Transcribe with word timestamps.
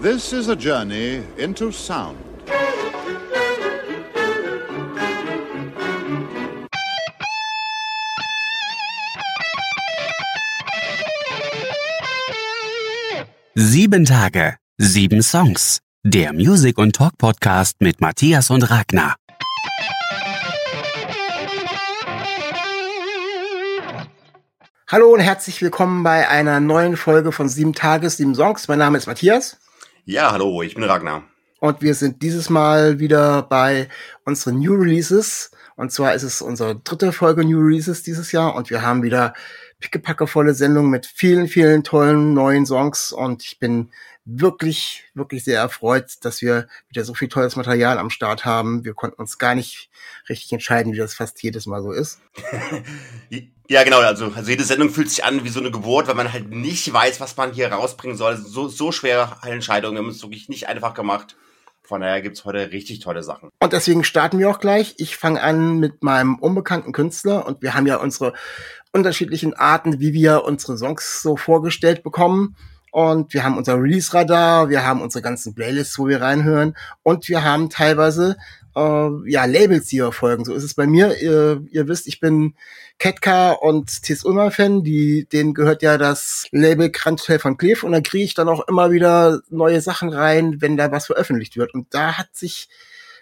This 0.00 0.32
is 0.32 0.48
a 0.48 0.56
journey 0.56 1.22
into 1.36 1.70
sound. 1.70 2.18
Sieben 13.54 14.04
Tage, 14.04 14.56
sieben 14.78 15.22
Songs. 15.22 15.80
Der 16.04 16.32
Music 16.32 16.78
und 16.78 16.96
Talk 16.96 17.16
Podcast 17.18 17.76
mit 17.80 18.00
Matthias 18.00 18.50
und 18.50 18.62
Ragnar. 18.68 19.14
Hallo 24.88 25.10
und 25.12 25.20
herzlich 25.20 25.62
willkommen 25.62 26.02
bei 26.02 26.28
einer 26.28 26.60
neuen 26.60 26.96
Folge 26.98 27.32
von 27.32 27.48
Sieben 27.48 27.72
Tages, 27.72 28.18
sieben 28.18 28.34
Songs. 28.34 28.68
Mein 28.68 28.78
Name 28.78 28.98
ist 28.98 29.06
Matthias. 29.06 29.61
Ja, 30.04 30.32
hallo, 30.32 30.62
ich 30.62 30.74
bin 30.74 30.82
Ragnar. 30.82 31.22
Und 31.60 31.80
wir 31.80 31.94
sind 31.94 32.22
dieses 32.22 32.50
Mal 32.50 32.98
wieder 32.98 33.42
bei 33.42 33.88
unseren 34.24 34.58
New 34.58 34.74
Releases. 34.74 35.52
Und 35.76 35.92
zwar 35.92 36.12
ist 36.14 36.24
es 36.24 36.42
unsere 36.42 36.74
dritte 36.74 37.12
Folge 37.12 37.44
New 37.44 37.60
Releases 37.60 38.02
dieses 38.02 38.32
Jahr. 38.32 38.56
Und 38.56 38.68
wir 38.68 38.82
haben 38.82 39.04
wieder 39.04 39.32
pickepackevolle 39.82 40.54
Sendung 40.54 40.88
mit 40.88 41.06
vielen, 41.06 41.48
vielen 41.48 41.84
tollen 41.84 42.32
neuen 42.32 42.64
Songs. 42.64 43.12
Und 43.12 43.44
ich 43.44 43.58
bin 43.58 43.90
wirklich, 44.24 45.04
wirklich 45.14 45.44
sehr 45.44 45.58
erfreut, 45.58 46.06
dass 46.22 46.40
wir 46.40 46.68
wieder 46.88 47.04
so 47.04 47.12
viel 47.12 47.28
tolles 47.28 47.56
Material 47.56 47.98
am 47.98 48.08
Start 48.08 48.44
haben. 48.44 48.84
Wir 48.84 48.94
konnten 48.94 49.20
uns 49.20 49.36
gar 49.36 49.54
nicht 49.54 49.90
richtig 50.28 50.52
entscheiden, 50.52 50.92
wie 50.92 50.98
das 50.98 51.14
fast 51.14 51.42
jedes 51.42 51.66
Mal 51.66 51.82
so 51.82 51.92
ist. 51.92 52.20
ja, 53.68 53.82
genau. 53.82 53.98
Also, 54.00 54.32
also 54.34 54.50
jede 54.50 54.64
Sendung 54.64 54.90
fühlt 54.90 55.10
sich 55.10 55.24
an 55.24 55.44
wie 55.44 55.48
so 55.48 55.60
eine 55.60 55.72
Geburt, 55.72 56.06
weil 56.06 56.14
man 56.14 56.32
halt 56.32 56.50
nicht 56.50 56.90
weiß, 56.90 57.20
was 57.20 57.36
man 57.36 57.52
hier 57.52 57.72
rausbringen 57.72 58.16
soll. 58.16 58.36
So, 58.36 58.68
so 58.68 58.92
schwere 58.92 59.36
Entscheidungen. 59.42 59.96
Wir 59.96 60.02
haben 60.04 60.10
es 60.10 60.22
wirklich 60.22 60.48
nicht 60.48 60.68
einfach 60.68 60.94
gemacht. 60.94 61.36
Von 61.92 62.00
daher 62.00 62.22
gibt's 62.22 62.46
heute 62.46 62.72
richtig 62.72 63.00
tolle 63.00 63.22
Sachen. 63.22 63.50
Und 63.60 63.74
deswegen 63.74 64.02
starten 64.02 64.38
wir 64.38 64.48
auch 64.48 64.60
gleich. 64.60 64.94
Ich 64.96 65.18
fange 65.18 65.42
an 65.42 65.78
mit 65.78 66.02
meinem 66.02 66.36
unbekannten 66.36 66.92
Künstler 66.92 67.46
und 67.46 67.60
wir 67.60 67.74
haben 67.74 67.86
ja 67.86 67.96
unsere 67.96 68.32
unterschiedlichen 68.92 69.52
Arten, 69.52 70.00
wie 70.00 70.14
wir 70.14 70.44
unsere 70.44 70.78
Songs 70.78 71.20
so 71.20 71.36
vorgestellt 71.36 72.02
bekommen. 72.02 72.56
Und 72.92 73.34
wir 73.34 73.44
haben 73.44 73.58
unser 73.58 73.74
Release-Radar, 73.78 74.70
wir 74.70 74.86
haben 74.86 75.02
unsere 75.02 75.20
ganzen 75.20 75.54
Playlists, 75.54 75.98
wo 75.98 76.08
wir 76.08 76.22
reinhören. 76.22 76.78
Und 77.02 77.28
wir 77.28 77.44
haben 77.44 77.68
teilweise 77.68 78.38
äh, 78.76 79.30
ja, 79.30 79.44
Labels, 79.44 79.86
die 79.86 79.98
wir 79.98 80.12
folgen. 80.12 80.44
So 80.44 80.54
ist 80.54 80.62
es 80.64 80.74
bei 80.74 80.86
mir. 80.86 81.20
Ihr, 81.20 81.64
ihr 81.70 81.88
wisst, 81.88 82.06
ich 82.06 82.20
bin 82.20 82.54
Ketka 82.98 83.52
und 83.52 84.02
Tis 84.02 84.24
Ulmer 84.24 84.50
Fan. 84.50 84.82
Die, 84.82 85.26
denen 85.26 85.54
gehört 85.54 85.82
ja 85.82 85.98
das 85.98 86.46
Label 86.50 86.90
Krantel 86.90 87.38
von 87.38 87.56
Clef. 87.56 87.82
Und 87.82 87.92
da 87.92 88.00
kriege 88.00 88.24
ich 88.24 88.34
dann 88.34 88.48
auch 88.48 88.66
immer 88.68 88.90
wieder 88.90 89.40
neue 89.50 89.80
Sachen 89.80 90.10
rein, 90.10 90.60
wenn 90.60 90.76
da 90.76 90.90
was 90.90 91.06
veröffentlicht 91.06 91.56
wird. 91.56 91.74
Und 91.74 91.92
da 91.94 92.18
hat 92.18 92.34
sich 92.34 92.68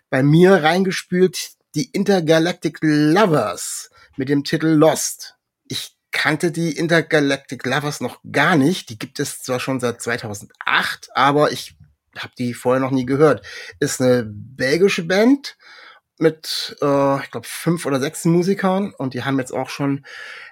bei 0.08 0.22
mir 0.22 0.62
reingespült 0.62 1.50
die 1.74 1.90
Intergalactic 1.92 2.78
Lovers 2.80 3.90
mit 4.16 4.28
dem 4.28 4.44
Titel 4.44 4.66
Lost. 4.66 5.36
Ich 5.68 5.96
kannte 6.10 6.50
die 6.50 6.76
Intergalactic 6.76 7.64
Lovers 7.64 8.00
noch 8.00 8.20
gar 8.30 8.56
nicht. 8.56 8.90
Die 8.90 8.98
gibt 8.98 9.20
es 9.20 9.42
zwar 9.42 9.60
schon 9.60 9.78
seit 9.78 10.02
2008, 10.02 11.10
aber 11.14 11.52
ich 11.52 11.76
habe 12.18 12.32
die 12.38 12.54
vorher 12.54 12.80
noch 12.80 12.90
nie 12.90 13.06
gehört. 13.06 13.46
Ist 13.78 14.00
eine 14.00 14.24
belgische 14.26 15.04
Band 15.04 15.56
mit, 16.18 16.76
äh, 16.82 17.22
ich 17.22 17.30
glaube, 17.30 17.46
fünf 17.48 17.86
oder 17.86 17.98
sechs 17.98 18.24
Musikern 18.24 18.92
und 18.96 19.14
die 19.14 19.24
haben 19.24 19.38
jetzt 19.38 19.52
auch 19.52 19.70
schon 19.70 20.04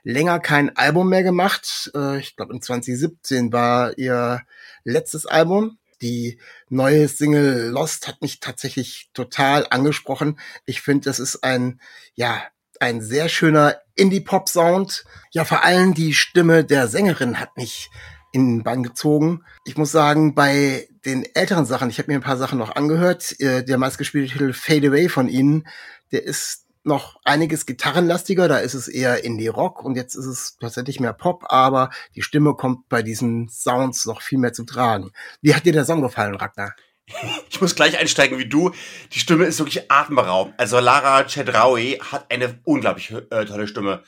länger 0.03 0.41
kein 0.41 0.75
Album 0.77 1.11
mehr 1.11 1.23
gemacht. 1.23 1.91
Äh, 1.95 2.19
ich 2.19 2.37
glaube, 2.37 2.55
in 2.55 2.63
2017 2.63 3.53
war 3.53 3.97
ihr 3.99 4.41
letztes 4.85 5.27
Album. 5.27 5.79
Die 6.01 6.41
neue 6.69 7.09
Single 7.09 7.69
Lost 7.71 8.09
hat 8.09 8.23
mich 8.23 8.41
tatsächlich 8.41 9.11
total 9.13 9.67
angesprochen. 9.69 10.39
Ich 10.65 10.81
finde, 10.81 11.05
das 11.05 11.19
ist 11.19 11.43
ein, 11.45 11.81
ja, 12.15 12.43
ein 12.81 13.03
sehr 13.03 13.29
schöner 13.29 13.77
Indie-Pop-Sound. 13.97 15.05
Ja, 15.33 15.45
vor 15.45 15.65
allem 15.65 15.95
die 15.95 16.15
Stimme 16.15 16.65
der 16.65 16.89
Sängerin 16.89 17.41
hat 17.41 17.57
mich 17.57 17.91
in 18.33 18.59
den 18.59 18.63
Bann 18.63 18.83
gezogen. 18.83 19.45
Ich 19.65 19.77
muss 19.77 19.93
sagen, 19.93 20.35
bei 20.35 20.89
den 21.05 21.25
älteren 21.35 21.65
Sachen, 21.65 21.91
ich 21.91 21.99
habe 21.99 22.11
mir 22.11 22.19
ein 22.19 22.23
paar 22.23 22.37
Sachen 22.37 22.59
noch 22.59 22.77
angehört, 22.77 23.39
äh, 23.41 23.65
der 23.65 23.79
meistgespielte 23.79 24.33
Titel 24.33 24.53
Fade 24.53 24.89
Away 24.89 25.09
von 25.09 25.29
ihnen, 25.29 25.67
der 26.13 26.25
ist 26.25 26.67
noch 26.85 27.21
einiges 27.25 27.67
gitarrenlastiger, 27.67 28.49
da 28.49 28.59
ist 28.59 28.75
es 28.75 28.89
eher 28.89 29.25
Indie-Rock 29.25 29.85
und 29.85 29.97
jetzt 29.97 30.15
ist 30.15 30.27
es 30.27 30.57
tatsächlich 30.59 31.01
mehr 31.01 31.13
Pop, 31.13 31.45
aber 31.49 31.91
die 32.17 32.23
Stimme 32.23 32.55
kommt 32.55 32.89
bei 32.89 33.03
diesen 33.03 33.49
Sounds 33.49 34.07
noch 34.07 34.23
viel 34.23 34.39
mehr 34.39 34.53
zum 34.53 34.67
Tragen. 34.67 35.11
Wie 35.43 35.55
hat 35.55 35.67
dir 35.67 35.73
der 35.73 35.85
Song 35.85 36.01
gefallen, 36.01 36.35
Ragnar? 36.35 36.75
Ich 37.51 37.61
muss 37.61 37.75
gleich 37.75 37.99
einsteigen 37.99 38.39
wie 38.39 38.49
du. 38.49 38.73
Die 39.13 39.19
Stimme 39.19 39.45
ist 39.45 39.59
wirklich 39.59 39.91
atemberaubend. 39.91 40.55
Also 40.59 40.79
Lara 40.79 41.25
Chedraui 41.25 41.99
hat 42.01 42.31
eine 42.31 42.61
unglaublich 42.65 43.11
äh, 43.11 43.45
tolle 43.45 43.67
Stimme. 43.67 44.03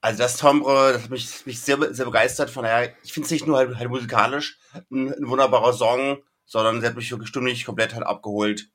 Also 0.00 0.18
das 0.18 0.36
Timbre, 0.36 0.92
das 0.92 1.04
hat 1.04 1.10
mich, 1.10 1.46
mich 1.46 1.60
sehr, 1.60 1.92
sehr 1.94 2.04
begeistert. 2.04 2.50
Von 2.50 2.64
daher, 2.64 2.94
ich 3.02 3.12
finde 3.12 3.26
es 3.26 3.30
nicht 3.30 3.46
nur 3.46 3.56
halt, 3.56 3.76
halt 3.76 3.88
musikalisch 3.88 4.58
ein, 4.90 5.12
ein, 5.12 5.28
wunderbarer 5.28 5.72
Song, 5.72 6.22
sondern 6.44 6.80
sie 6.80 6.86
hat 6.86 6.96
mich 6.96 7.10
wirklich 7.10 7.28
stimmlich 7.28 7.64
komplett 7.64 7.94
halt 7.94 8.06
abgeholt. 8.06 8.68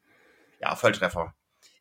Ja, 0.59 0.75
Volltreffer. 0.75 1.33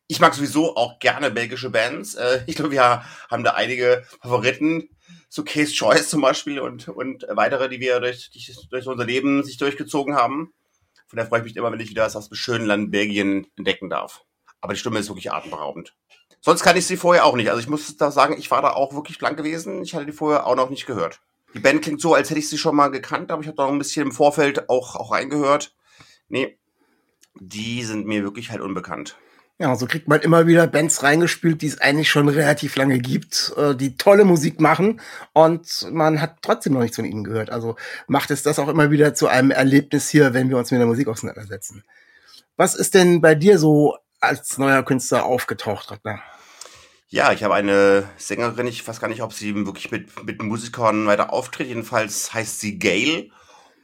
Ich 0.07 0.19
mag 0.19 0.33
sowieso 0.33 0.75
auch 0.75 0.99
gerne 0.99 1.31
belgische 1.31 1.69
Bands. 1.69 2.15
Äh, 2.15 2.43
ich 2.47 2.55
glaube, 2.55 2.71
wir 2.71 3.03
haben 3.29 3.43
da 3.43 3.51
einige 3.51 4.05
Favoriten. 4.21 4.89
So 5.29 5.43
Case 5.45 5.73
Choice 5.73 6.09
zum 6.09 6.21
Beispiel 6.21 6.59
und, 6.59 6.89
und 6.89 7.25
weitere, 7.29 7.69
die 7.69 7.79
wir 7.79 8.01
durch, 8.01 8.29
durch 8.69 8.87
unser 8.87 9.05
Leben 9.05 9.43
sich 9.43 9.57
durchgezogen 9.57 10.15
haben. 10.15 10.53
Von 11.11 11.17
daher 11.17 11.27
freue 11.27 11.39
ich 11.39 11.43
mich 11.43 11.57
immer, 11.57 11.69
wenn 11.73 11.79
ich 11.81 11.89
wieder 11.89 12.07
das 12.07 12.29
schönen 12.31 12.65
Land 12.65 12.89
Belgien 12.89 13.45
entdecken 13.57 13.89
darf. 13.89 14.23
Aber 14.61 14.71
die 14.71 14.79
Stimme 14.79 14.97
ist 14.97 15.09
wirklich 15.09 15.29
atemberaubend. 15.29 15.93
Sonst 16.39 16.63
kann 16.63 16.77
ich 16.77 16.87
sie 16.87 16.95
vorher 16.95 17.25
auch 17.25 17.35
nicht. 17.35 17.49
Also 17.49 17.59
ich 17.59 17.67
muss 17.67 17.97
da 17.97 18.11
sagen, 18.11 18.37
ich 18.39 18.49
war 18.49 18.61
da 18.61 18.69
auch 18.69 18.93
wirklich 18.93 19.19
blank 19.19 19.35
gewesen. 19.35 19.83
Ich 19.83 19.93
hatte 19.93 20.05
die 20.05 20.13
vorher 20.13 20.47
auch 20.47 20.55
noch 20.55 20.69
nicht 20.69 20.85
gehört. 20.85 21.19
Die 21.53 21.59
Band 21.59 21.81
klingt 21.81 21.99
so, 21.99 22.13
als 22.13 22.29
hätte 22.29 22.39
ich 22.39 22.47
sie 22.47 22.57
schon 22.57 22.77
mal 22.77 22.87
gekannt, 22.87 23.29
aber 23.29 23.41
ich 23.41 23.49
habe 23.49 23.57
da 23.57 23.65
noch 23.65 23.73
ein 23.73 23.77
bisschen 23.77 24.05
im 24.05 24.13
Vorfeld 24.13 24.69
auch, 24.69 24.95
auch 24.95 25.11
reingehört. 25.11 25.75
Nee, 26.29 26.57
die 27.35 27.83
sind 27.83 28.07
mir 28.07 28.23
wirklich 28.23 28.49
halt 28.49 28.61
unbekannt. 28.61 29.17
Ja, 29.61 29.75
so 29.75 29.85
kriegt 29.85 30.07
man 30.07 30.21
immer 30.21 30.47
wieder 30.47 30.65
Bands 30.65 31.03
reingespült, 31.03 31.61
die 31.61 31.67
es 31.67 31.79
eigentlich 31.79 32.09
schon 32.09 32.27
relativ 32.27 32.75
lange 32.77 32.97
gibt, 32.97 33.53
äh, 33.57 33.75
die 33.75 33.95
tolle 33.95 34.25
Musik 34.25 34.59
machen 34.59 34.99
und 35.33 35.87
man 35.91 36.19
hat 36.19 36.37
trotzdem 36.41 36.73
noch 36.73 36.81
nichts 36.81 36.95
von 36.95 37.05
ihnen 37.05 37.23
gehört. 37.23 37.51
Also 37.51 37.75
macht 38.07 38.31
es 38.31 38.41
das 38.41 38.57
auch 38.57 38.69
immer 38.69 38.89
wieder 38.89 39.13
zu 39.13 39.27
einem 39.27 39.51
Erlebnis 39.51 40.09
hier, 40.09 40.33
wenn 40.33 40.49
wir 40.49 40.57
uns 40.57 40.71
mit 40.71 40.79
der 40.79 40.87
Musik 40.87 41.07
auseinandersetzen. 41.07 41.83
Was 42.57 42.73
ist 42.73 42.95
denn 42.95 43.21
bei 43.21 43.35
dir 43.35 43.59
so 43.59 43.97
als 44.19 44.57
neuer 44.57 44.81
Künstler 44.81 45.25
aufgetaucht, 45.25 45.91
Ragnar? 45.91 46.23
Ja, 47.09 47.31
ich 47.31 47.43
habe 47.43 47.53
eine 47.53 48.09
Sängerin, 48.17 48.65
ich 48.65 48.87
weiß 48.87 48.99
gar 48.99 49.09
nicht, 49.09 49.21
ob 49.21 49.31
sie 49.31 49.53
wirklich 49.53 49.91
mit, 49.91 50.25
mit 50.25 50.41
Musikern 50.41 51.05
weiter 51.05 51.31
auftritt. 51.31 51.67
Jedenfalls 51.67 52.33
heißt 52.33 52.59
sie 52.59 52.79
Gail 52.79 53.29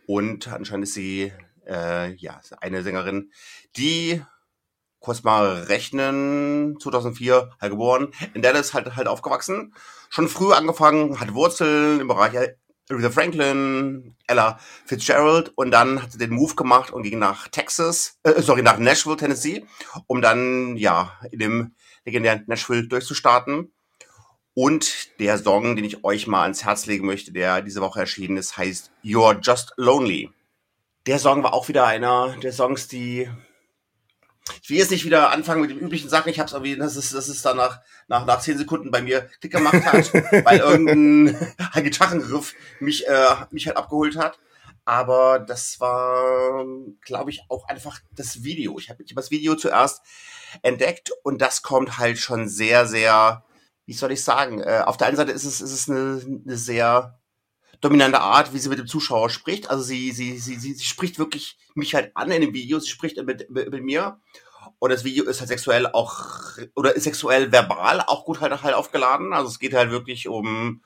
und 0.07 0.47
anscheinend 0.47 0.88
ist 0.88 0.95
sie 0.95 1.31
äh, 1.68 2.15
ja 2.15 2.41
eine 2.62 2.81
Sängerin, 2.81 3.31
die 3.75 4.23
kurz 4.99 5.23
mal 5.23 5.63
rechnen, 5.63 6.77
2004 6.79 7.51
halt 7.59 7.71
geboren, 7.71 8.11
in 8.33 8.41
Dallas 8.41 8.73
halt, 8.73 8.95
halt 8.95 9.07
aufgewachsen, 9.07 9.73
schon 10.09 10.27
früh 10.27 10.53
angefangen, 10.53 11.19
hat 11.19 11.33
Wurzeln 11.33 11.99
im 11.99 12.07
Bereich 12.07 12.35
Aretha 12.89 13.09
Franklin, 13.09 14.15
Ella 14.27 14.59
Fitzgerald 14.85 15.51
und 15.55 15.71
dann 15.71 16.01
hat 16.01 16.13
sie 16.13 16.17
den 16.17 16.31
Move 16.31 16.55
gemacht 16.55 16.91
und 16.91 17.03
ging 17.03 17.19
nach 17.19 17.49
Texas, 17.49 18.17
äh, 18.23 18.41
sorry, 18.41 18.61
nach 18.61 18.77
Nashville, 18.77 19.17
Tennessee, 19.17 19.65
um 20.07 20.21
dann, 20.21 20.77
ja, 20.77 21.19
in 21.31 21.39
dem 21.39 21.75
legendären 22.05 22.45
Nashville 22.47 22.88
durchzustarten. 22.88 23.73
Und 24.53 25.19
der 25.19 25.38
Song, 25.38 25.75
den 25.75 25.85
ich 25.85 26.03
euch 26.03 26.25
mal 26.25 26.44
ans 26.44 26.63
Herz 26.63 26.88
legen 26.88 27.05
möchte, 27.05 27.31
der 27.31 27.61
diese 27.61 27.81
Woche 27.81 27.99
erschienen 27.99 28.38
ist, 28.38 28.57
heißt 28.57 28.91
You're 29.03 29.39
Just 29.41 29.73
Lonely. 29.77 30.31
Der 31.05 31.19
Song 31.19 31.44
war 31.44 31.53
auch 31.53 31.67
wieder 31.67 31.85
einer 31.85 32.35
der 32.41 32.51
Songs, 32.53 32.88
die 32.88 33.29
ich 34.61 34.69
will 34.69 34.77
jetzt 34.77 34.91
nicht 34.91 35.05
wieder 35.05 35.31
anfangen 35.31 35.61
mit 35.61 35.69
den 35.69 35.79
üblichen 35.79 36.09
Sachen. 36.09 36.29
Ich 36.29 36.39
habe 36.39 36.47
es 36.47 36.53
irgendwie, 36.53 36.75
das 36.75 36.95
ist, 36.95 37.13
das 37.13 37.29
ist 37.29 37.45
dann 37.45 37.57
nach, 37.57 37.79
nach, 38.07 38.25
nach 38.25 38.39
zehn 38.39 38.57
Sekunden 38.57 38.91
bei 38.91 39.01
mir 39.01 39.29
Klick 39.39 39.53
gemacht 39.53 39.85
hat, 39.85 40.13
weil 40.45 40.59
irgendein 40.59 41.35
ein 41.73 41.83
Gitarrenriff 41.83 42.53
mich, 42.79 43.07
äh, 43.07 43.35
mich 43.51 43.67
halt 43.67 43.77
abgeholt 43.77 44.17
hat. 44.17 44.39
aber 44.85 45.39
das 45.39 45.79
war, 45.81 46.65
glaube 47.01 47.29
ich, 47.29 47.44
auch 47.49 47.67
einfach 47.67 47.99
das 48.11 48.44
Video. 48.44 48.79
Ich 48.79 48.89
habe 48.89 49.03
das 49.03 49.31
Video 49.31 49.55
zuerst 49.55 50.01
entdeckt 50.61 51.11
und 51.23 51.41
das 51.41 51.61
kommt 51.61 51.97
halt 51.97 52.17
schon 52.17 52.47
sehr, 52.47 52.85
sehr, 52.85 53.44
wie 53.85 53.94
soll 53.94 54.13
ich 54.13 54.23
sagen, 54.23 54.61
äh, 54.61 54.83
auf 54.85 54.95
der 54.97 55.07
einen 55.07 55.17
Seite 55.17 55.33
ist 55.33 55.44
es, 55.44 55.59
ist 55.59 55.73
es 55.73 55.89
eine, 55.89 56.21
eine 56.45 56.57
sehr 56.57 57.17
dominante 57.81 58.19
Art, 58.19 58.53
wie 58.53 58.59
sie 58.59 58.69
mit 58.69 58.79
dem 58.79 58.88
Zuschauer 58.88 59.29
spricht. 59.29 59.69
Also 59.69 59.83
sie, 59.83 60.12
sie, 60.12 60.38
sie, 60.38 60.56
sie, 60.56 60.74
sie 60.74 60.85
spricht 60.85 61.19
wirklich 61.19 61.57
mich 61.75 61.95
halt 61.95 62.12
an 62.15 62.31
in 62.31 62.41
dem 62.41 62.53
Video, 62.53 62.79
sie 62.79 62.89
spricht 62.89 63.18
mit, 63.24 63.50
mit, 63.50 63.71
mit 63.71 63.83
mir. 63.83 64.19
Und 64.79 64.91
das 64.91 65.03
Video 65.03 65.25
ist 65.25 65.39
halt 65.39 65.50
sexuell 65.50 65.88
auch, 65.88 66.57
oder 66.75 66.95
ist 66.95 67.03
sexuell 67.03 67.51
verbal 67.51 68.01
auch 68.01 68.25
gut 68.25 68.41
halt, 68.41 68.63
halt 68.63 68.75
aufgeladen. 68.75 69.33
Also 69.33 69.50
es 69.50 69.59
geht 69.59 69.74
halt 69.74 69.91
wirklich 69.91 70.27
um, 70.27 70.83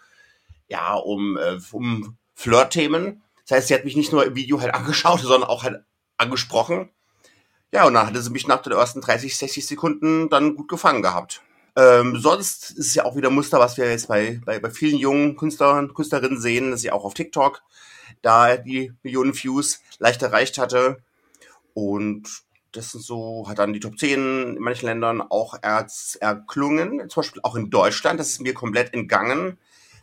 ja, 0.68 0.94
um, 0.96 1.38
äh, 1.38 1.60
um 1.72 2.18
Flirt-Themen. 2.36 3.24
Das 3.48 3.58
heißt, 3.58 3.68
sie 3.68 3.74
hat 3.74 3.86
mich 3.86 3.96
nicht 3.96 4.12
nur 4.12 4.26
im 4.26 4.36
Video 4.36 4.62
halt 4.62 4.74
angeschaut, 4.74 5.22
sondern 5.22 5.44
auch 5.44 5.64
halt 5.64 5.84
angesprochen. 6.18 6.90
Ja, 7.74 7.86
und 7.86 7.94
dann 7.94 8.08
hatte 8.08 8.22
sie 8.22 8.32
mich 8.32 8.48
nach 8.48 8.62
den 8.62 8.74
ersten 8.74 9.02
30, 9.02 9.38
60 9.38 9.66
Sekunden 9.66 10.30
dann 10.30 10.56
gut 10.56 10.68
gefangen 10.68 11.02
gehabt. 11.02 11.42
Ähm, 11.82 12.18
sonst 12.20 12.72
ist 12.72 12.88
es 12.88 12.96
ja 12.96 13.06
auch 13.06 13.16
wieder 13.16 13.32
Muster, 13.32 13.60
was 13.60 13.78
wir 13.78 13.90
jetzt 13.90 14.08
bei, 14.08 14.40
bei, 14.46 14.60
bei 14.60 14.70
vielen 14.70 14.98
jungen 14.98 15.36
Künstlern, 15.36 15.94
Künstlerinnen 15.94 16.40
sehen, 16.40 16.72
dass 16.72 16.82
sie 16.82 16.92
auch 16.92 17.06
auf 17.06 17.16
TikTok 17.16 17.64
da 18.22 18.58
die 18.58 18.94
Millionen 19.02 19.34
Views 19.34 19.80
leicht 19.98 20.22
erreicht 20.22 20.60
hatte. 20.60 21.02
Und 21.74 22.44
das 22.72 22.92
sind 22.92 23.04
so, 23.04 23.46
hat 23.48 23.58
dann 23.58 23.74
die 23.74 23.80
Top 23.80 23.98
10 23.98 24.58
in 24.58 24.60
manchen 24.60 24.86
Ländern 24.86 25.22
auch 25.22 25.56
erz, 25.62 26.18
erklungen. 26.22 27.10
Zum 27.10 27.22
Beispiel 27.22 27.42
auch 27.44 27.56
in 27.56 27.70
Deutschland, 27.72 28.20
das 28.20 28.30
ist 28.30 28.42
mir 28.42 28.54
komplett 28.54 28.94
entgangen, 28.94 29.58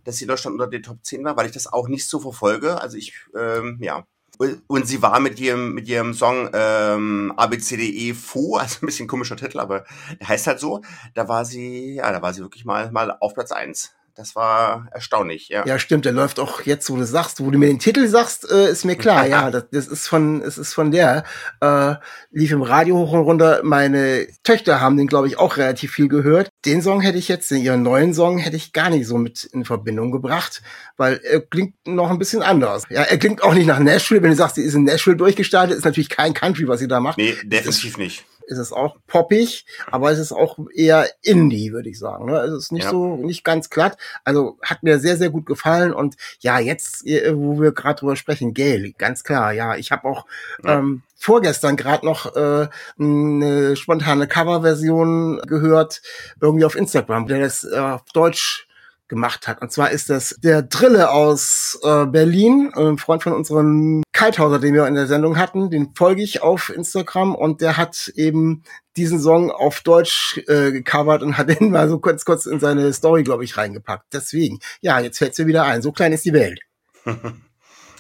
dass 0.05 0.17
sie 0.17 0.25
in 0.25 0.29
Deutschland 0.29 0.55
unter 0.55 0.67
den 0.67 0.83
Top 0.83 0.99
10 1.03 1.25
war, 1.25 1.37
weil 1.37 1.47
ich 1.47 1.53
das 1.53 1.73
auch 1.73 1.87
nicht 1.87 2.07
so 2.07 2.19
verfolge. 2.19 2.81
Also 2.81 2.97
ich, 2.97 3.15
ähm, 3.37 3.79
ja, 3.81 4.05
und 4.38 4.87
sie 4.87 5.02
war 5.02 5.19
mit 5.20 5.40
ihrem, 5.40 5.75
mit 5.75 5.88
ihrem 5.88 6.14
Song 6.14 6.49
ähm, 6.52 7.32
ABCDE 7.37 8.14
Fo, 8.14 8.56
also 8.61 8.79
ein 8.82 8.87
bisschen 8.87 9.08
komischer 9.08 9.37
Titel, 9.37 9.58
aber 9.58 9.85
heißt 10.23 10.46
halt 10.46 10.61
so. 10.61 10.82
Da 11.14 11.29
war 11.29 11.44
sie, 11.44 11.94
ja, 11.96 12.11
da 12.12 12.23
war 12.23 12.32
sie 12.32 12.43
wirklich 12.43 12.64
mal, 12.64 12.90
mal 12.93 13.17
auf 13.20 13.35
Platz 13.35 13.52
eins. 13.52 13.94
Das 14.19 14.35
war 14.35 14.88
erstaunlich, 14.91 15.49
ja. 15.49 15.65
Ja, 15.65 15.79
stimmt. 15.79 16.05
Der 16.05 16.11
läuft 16.11 16.41
auch 16.41 16.62
jetzt, 16.62 16.91
wo 16.91 16.97
du 16.97 17.05
sagst, 17.05 17.38
wo 17.38 17.53
du 17.53 17.59
mir 17.59 17.69
den 17.69 17.79
Titel 17.79 18.09
sagst, 18.09 18.50
äh, 18.50 18.69
ist 18.69 18.85
mir 18.85 18.97
klar. 18.97 19.25
ja, 19.29 19.53
das, 19.53 19.67
das 19.70 19.87
ist 19.87 20.09
von, 20.09 20.43
es 20.43 20.59
ist 20.59 20.75
von 20.75 20.91
der. 20.91 21.23
Äh, 21.61 21.94
lief 22.32 22.50
im 22.50 22.62
Radio 22.62 22.97
hoch 22.97 23.12
und 23.12 23.20
runter. 23.20 23.61
Meine 23.62 24.26
Töchter 24.43 24.81
haben 24.81 24.97
den, 24.97 25.06
glaube 25.06 25.29
ich, 25.29 25.38
auch 25.38 25.56
relativ 25.56 25.93
viel 25.93 26.09
gehört. 26.09 26.49
Den 26.65 26.82
Song 26.82 27.00
hätte 27.00 27.17
ich 27.17 27.29
jetzt, 27.29 27.49
ihren 27.53 27.85
neuen 27.85 28.12
Song 28.12 28.38
hätte 28.38 28.56
ich 28.56 28.73
gar 28.73 28.91
nicht 28.91 29.06
so 29.06 29.19
mit 29.19 29.44
in 29.44 29.65
Verbindung 29.65 30.11
gebracht, 30.11 30.62
weil 30.97 31.20
er 31.23 31.41
klingt 31.41 31.75
noch 31.87 32.11
ein 32.11 32.19
bisschen 32.19 32.43
anders. 32.43 32.87
Ja, 32.91 33.03
er 33.03 33.19
klingt 33.19 33.44
auch 33.44 33.55
nicht 33.55 33.67
nach 33.67 33.79
Nashville. 33.79 34.20
Wenn 34.20 34.31
du 34.31 34.37
sagst, 34.37 34.56
sie 34.56 34.65
ist 34.65 34.75
in 34.75 34.82
Nashville 34.82 35.17
durchgestartet, 35.17 35.79
ist 35.79 35.85
natürlich 35.85 36.09
kein 36.09 36.35
Country, 36.35 36.67
was 36.67 36.81
sie 36.81 36.88
da 36.88 36.99
macht. 36.99 37.19
Nee, 37.19 37.37
definitiv 37.44 37.97
nicht 37.99 38.25
ist 38.49 38.59
es 38.59 38.73
auch 38.73 38.97
poppig, 39.06 39.67
aber 39.91 40.11
es 40.11 40.19
ist 40.19 40.33
auch 40.33 40.59
eher 40.75 41.06
Indie, 41.23 41.73
würde 41.73 41.91
ich 41.91 41.99
sagen. 41.99 42.27
Ne? 42.27 42.39
Es 42.39 42.53
ist 42.65 42.73
nicht 42.73 42.85
Ja. 42.85 42.91
so, 42.91 43.17
nicht 43.17 43.45
ganz 43.45 43.69
glatt. 43.71 43.99
Also 44.25 44.59
hat 44.62 44.83
mir 44.83 44.99
sehr, 44.99 45.17
sehr 45.17 45.31
gut 45.31 45.45
gefallen. 45.47 45.93
Und 45.93 46.17
ja, 46.41 46.59
jetzt, 46.59 47.06
äh, 47.06 47.33
wo 47.37 47.61
wir 47.61 47.73
gerade 47.73 48.00
drüber 48.00 48.17
sprechen, 48.17 48.55
Gail, 48.55 48.93
ganz 48.97 49.23
klar, 49.23 49.53
ja. 49.53 49.77
Ich 49.77 49.93
habe 49.93 50.09
auch 50.09 50.25
Ja. 50.65 50.79
ähm, 50.79 51.03
vorgestern 51.17 51.77
gerade 51.77 52.06
noch 52.06 52.37
äh, 52.37 52.69
eine 52.99 53.77
spontane 53.77 54.29
Coverversion 54.29 55.41
gehört, 55.47 56.01
irgendwie 56.41 56.65
auf 56.65 56.77
Instagram, 56.77 57.27
der 57.27 57.41
das 57.41 57.65
äh, 57.65 57.77
auf 57.77 58.05
Deutsch 58.15 58.68
gemacht 59.08 59.49
hat. 59.49 59.60
Und 59.62 59.72
zwar 59.72 59.90
ist 59.90 60.10
das 60.10 60.37
der 60.43 60.62
Drille 60.62 61.10
aus 61.10 61.78
äh, 61.82 62.06
Berlin, 62.06 62.72
ein 62.75 62.99
Freund 62.99 63.22
von 63.22 63.32
unserem 63.32 64.02
Kalthauser, 64.12 64.58
den 64.58 64.75
wir 64.75 64.87
in 64.87 64.94
der 64.94 65.06
Sendung 65.06 65.38
hatten. 65.38 65.70
Den 65.70 65.94
folge 65.94 66.22
ich 66.22 66.43
auf 66.43 66.70
Instagram 66.70 67.34
und 67.34 67.60
der 67.60 67.76
hat 67.76 68.12
eben 68.14 68.62
diesen 68.96 69.20
Song 69.20 69.50
auf 69.50 69.81
Deutsch 69.81 70.38
äh, 70.46 70.72
gecovert 70.72 71.22
und 71.22 71.38
hat 71.38 71.49
den 71.60 71.70
mal 71.70 71.88
so 71.88 71.99
kurz 71.99 72.25
kurz 72.25 72.46
in 72.46 72.60
seine 72.60 72.93
Story, 72.93 73.22
glaube 73.22 73.44
ich, 73.44 73.56
reingepackt. 73.56 74.06
Deswegen, 74.12 74.58
ja, 74.81 75.00
jetzt 75.00 75.19
fällt's 75.19 75.38
mir 75.38 75.46
wieder 75.46 75.64
ein. 75.64 75.82
So 75.82 75.93
klein 75.93 76.12
ist 76.12 76.25
die 76.25 76.32
Welt. 76.32 76.60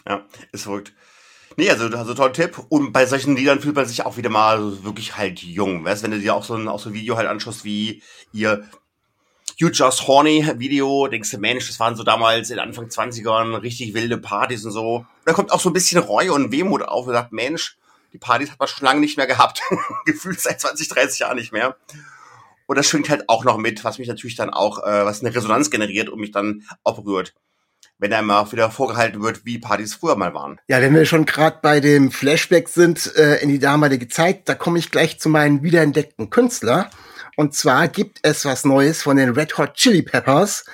Ja, 0.06 0.24
ist 0.52 0.62
verrückt. 0.62 0.94
Nee, 1.58 1.70
also, 1.70 1.84
also 1.86 2.14
toller 2.14 2.32
Tipp. 2.32 2.58
Und 2.70 2.92
bei 2.92 3.04
solchen 3.04 3.36
Liedern 3.36 3.60
fühlt 3.60 3.76
man 3.76 3.84
sich 3.84 4.06
auch 4.06 4.16
wieder 4.16 4.30
mal 4.30 4.84
wirklich 4.84 5.18
halt 5.18 5.42
jung. 5.42 5.84
Weißt, 5.84 6.02
wenn 6.02 6.12
du 6.12 6.18
dir 6.18 6.34
auch 6.34 6.44
so 6.44 6.54
ein, 6.54 6.66
auch 6.66 6.80
so 6.80 6.88
ein 6.88 6.94
Video 6.94 7.16
halt 7.18 7.28
anschaust 7.28 7.64
wie 7.64 8.02
ihr 8.32 8.64
Just 9.60 10.06
Horny 10.06 10.46
Video, 10.58 11.08
denkst 11.08 11.32
du, 11.32 11.38
Mensch, 11.38 11.66
das 11.66 11.80
waren 11.80 11.96
so 11.96 12.04
damals 12.04 12.50
in 12.50 12.60
Anfang 12.60 12.86
20ern 12.86 13.60
richtig 13.60 13.92
wilde 13.92 14.16
Partys 14.16 14.64
und 14.64 14.70
so. 14.70 15.04
Da 15.24 15.32
kommt 15.32 15.50
auch 15.50 15.58
so 15.58 15.68
ein 15.68 15.72
bisschen 15.72 16.00
Reue 16.00 16.32
und 16.32 16.52
Wehmut 16.52 16.82
auf 16.82 17.08
und 17.08 17.12
sagt, 17.12 17.32
Mensch, 17.32 17.76
die 18.12 18.18
Partys 18.18 18.52
hat 18.52 18.60
man 18.60 18.68
schon 18.68 18.86
lange 18.86 19.00
nicht 19.00 19.16
mehr 19.16 19.26
gehabt. 19.26 19.60
Gefühlt 20.06 20.40
seit 20.40 20.60
20, 20.60 20.86
30 20.86 21.18
Jahren 21.18 21.36
nicht 21.36 21.52
mehr. 21.52 21.76
Und 22.66 22.78
das 22.78 22.86
schwingt 22.86 23.10
halt 23.10 23.28
auch 23.28 23.44
noch 23.44 23.58
mit, 23.58 23.82
was 23.82 23.98
mich 23.98 24.06
natürlich 24.06 24.36
dann 24.36 24.50
auch, 24.50 24.78
äh, 24.84 25.04
was 25.04 25.22
eine 25.24 25.34
Resonanz 25.34 25.70
generiert 25.70 26.08
und 26.08 26.20
mich 26.20 26.30
dann 26.30 26.62
auch 26.84 27.02
berührt. 27.02 27.34
Wenn 27.98 28.12
einem 28.12 28.30
auch 28.30 28.52
wieder 28.52 28.70
vorgehalten 28.70 29.20
wird, 29.24 29.44
wie 29.44 29.58
Partys 29.58 29.94
früher 29.94 30.14
mal 30.14 30.34
waren. 30.34 30.60
Ja, 30.68 30.80
wenn 30.80 30.94
wir 30.94 31.04
schon 31.04 31.26
gerade 31.26 31.58
bei 31.62 31.80
dem 31.80 32.12
Flashback 32.12 32.68
sind 32.68 33.12
äh, 33.16 33.42
in 33.42 33.48
die 33.48 33.58
damalige 33.58 34.06
Zeit, 34.06 34.48
da 34.48 34.54
komme 34.54 34.78
ich 34.78 34.92
gleich 34.92 35.18
zu 35.18 35.28
meinen 35.28 35.64
wiederentdeckten 35.64 36.30
Künstler. 36.30 36.90
Und 37.38 37.54
zwar 37.54 37.86
gibt 37.86 38.18
es 38.22 38.44
was 38.44 38.64
Neues 38.64 39.00
von 39.00 39.16
den 39.16 39.30
Red 39.30 39.58
Hot 39.58 39.74
Chili 39.74 40.02
Peppers. 40.02 40.64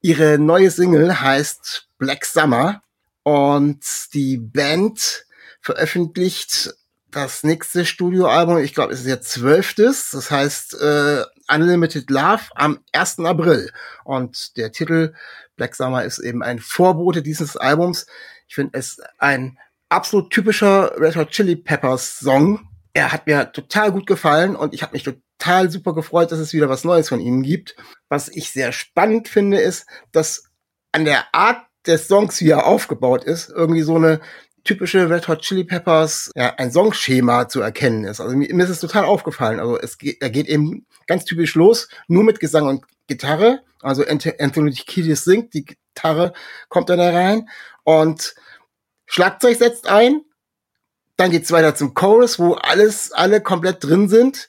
Ihre 0.00 0.38
neue 0.38 0.70
Single 0.70 1.20
heißt 1.20 1.88
Black 1.98 2.24
Summer 2.24 2.82
und 3.22 3.84
die 4.14 4.38
Band 4.38 5.26
veröffentlicht 5.60 6.72
das 7.10 7.42
nächste 7.44 7.84
Studioalbum, 7.84 8.56
ich 8.56 8.72
glaube, 8.72 8.94
es 8.94 9.00
ist 9.00 9.08
ihr 9.08 9.20
zwölftes, 9.20 10.12
das 10.12 10.30
heißt 10.30 10.80
äh, 10.80 11.22
Unlimited 11.52 12.08
Love 12.08 12.44
am 12.54 12.78
1. 12.92 13.18
April. 13.18 13.70
Und 14.04 14.56
der 14.56 14.72
Titel 14.72 15.12
Black 15.56 15.74
Summer 15.74 16.02
ist 16.02 16.18
eben 16.18 16.42
ein 16.42 16.60
Vorbote 16.60 17.20
dieses 17.20 17.58
Albums. 17.58 18.06
Ich 18.48 18.54
finde 18.54 18.78
es 18.78 19.02
ein 19.18 19.58
absolut 19.90 20.30
typischer 20.30 20.98
Red 20.98 21.16
Hot 21.16 21.28
Chili 21.32 21.56
Peppers 21.56 22.20
Song. 22.20 22.70
Er 22.94 23.12
hat 23.12 23.26
mir 23.26 23.52
total 23.52 23.92
gut 23.92 24.06
gefallen 24.06 24.56
und 24.56 24.72
ich 24.72 24.82
habe 24.82 24.94
mich 24.94 25.04
total 25.38 25.70
super 25.70 25.94
gefreut, 25.94 26.32
dass 26.32 26.38
es 26.38 26.52
wieder 26.52 26.68
was 26.68 26.84
Neues 26.84 27.08
von 27.08 27.20
ihnen 27.20 27.42
gibt. 27.42 27.76
Was 28.08 28.28
ich 28.28 28.50
sehr 28.50 28.72
spannend 28.72 29.28
finde, 29.28 29.58
ist, 29.58 29.86
dass 30.12 30.44
an 30.92 31.04
der 31.04 31.34
Art 31.34 31.66
des 31.86 32.08
Songs, 32.08 32.40
wie 32.40 32.50
er 32.50 32.66
aufgebaut 32.66 33.24
ist, 33.24 33.50
irgendwie 33.50 33.82
so 33.82 33.96
eine 33.96 34.20
typische 34.64 35.08
Red 35.08 35.28
Hot 35.28 35.42
Chili 35.42 35.64
Peppers, 35.64 36.32
ja, 36.34 36.54
ein 36.56 36.72
Songschema 36.72 37.48
zu 37.48 37.60
erkennen 37.60 38.04
ist. 38.04 38.20
Also 38.20 38.36
mir, 38.36 38.48
ist 38.48 38.70
es 38.70 38.80
total 38.80 39.04
aufgefallen. 39.04 39.60
Also 39.60 39.78
es 39.78 39.98
geht, 39.98 40.20
er 40.20 40.30
geht 40.30 40.48
eben 40.48 40.86
ganz 41.06 41.24
typisch 41.24 41.54
los, 41.54 41.88
nur 42.08 42.24
mit 42.24 42.40
Gesang 42.40 42.66
und 42.66 42.84
Gitarre. 43.06 43.62
Also 43.80 44.02
Ant- 44.02 44.40
Anthony 44.40 44.72
Kiedis 44.72 45.24
singt, 45.24 45.54
die 45.54 45.64
Gitarre 45.64 46.32
kommt 46.68 46.88
dann 46.88 46.98
da 46.98 47.10
rein 47.10 47.48
und 47.84 48.34
Schlagzeug 49.06 49.56
setzt 49.56 49.86
ein. 49.86 50.22
Dann 51.16 51.30
geht's 51.30 51.52
weiter 51.52 51.76
zum 51.76 51.94
Chorus, 51.94 52.38
wo 52.38 52.54
alles, 52.54 53.12
alle 53.12 53.40
komplett 53.40 53.84
drin 53.84 54.08
sind. 54.08 54.48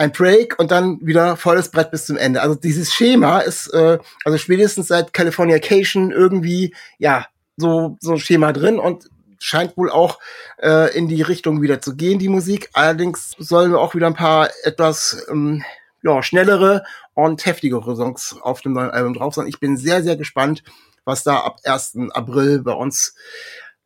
Ein 0.00 0.12
Break 0.12 0.58
und 0.58 0.70
dann 0.70 0.98
wieder 1.02 1.36
volles 1.36 1.70
Brett 1.70 1.90
bis 1.90 2.06
zum 2.06 2.16
Ende. 2.16 2.40
Also 2.40 2.54
dieses 2.54 2.90
Schema 2.90 3.40
ist, 3.40 3.66
äh, 3.74 3.98
also 4.24 4.38
spätestens 4.38 4.88
seit 4.88 5.12
Californication 5.12 6.10
irgendwie, 6.10 6.74
ja, 6.96 7.26
so, 7.58 7.98
so 8.00 8.12
ein 8.12 8.18
Schema 8.18 8.54
drin 8.54 8.78
und 8.78 9.10
scheint 9.38 9.76
wohl 9.76 9.90
auch 9.90 10.18
äh, 10.62 10.96
in 10.96 11.06
die 11.06 11.20
Richtung 11.20 11.60
wieder 11.60 11.82
zu 11.82 11.96
gehen, 11.96 12.18
die 12.18 12.30
Musik. 12.30 12.70
Allerdings 12.72 13.34
sollen 13.36 13.74
auch 13.74 13.94
wieder 13.94 14.06
ein 14.06 14.14
paar 14.14 14.48
etwas 14.62 15.26
ähm, 15.28 15.62
ja, 16.02 16.22
schnellere 16.22 16.82
und 17.12 17.44
heftigere 17.44 17.94
Songs 17.94 18.36
auf 18.40 18.62
dem 18.62 18.72
neuen 18.72 18.92
Album 18.92 19.12
drauf 19.12 19.34
sein. 19.34 19.48
Ich 19.48 19.60
bin 19.60 19.76
sehr, 19.76 20.02
sehr 20.02 20.16
gespannt, 20.16 20.62
was 21.04 21.24
da 21.24 21.40
ab 21.40 21.58
1. 21.62 21.98
April 22.12 22.62
bei 22.62 22.72
uns 22.72 23.14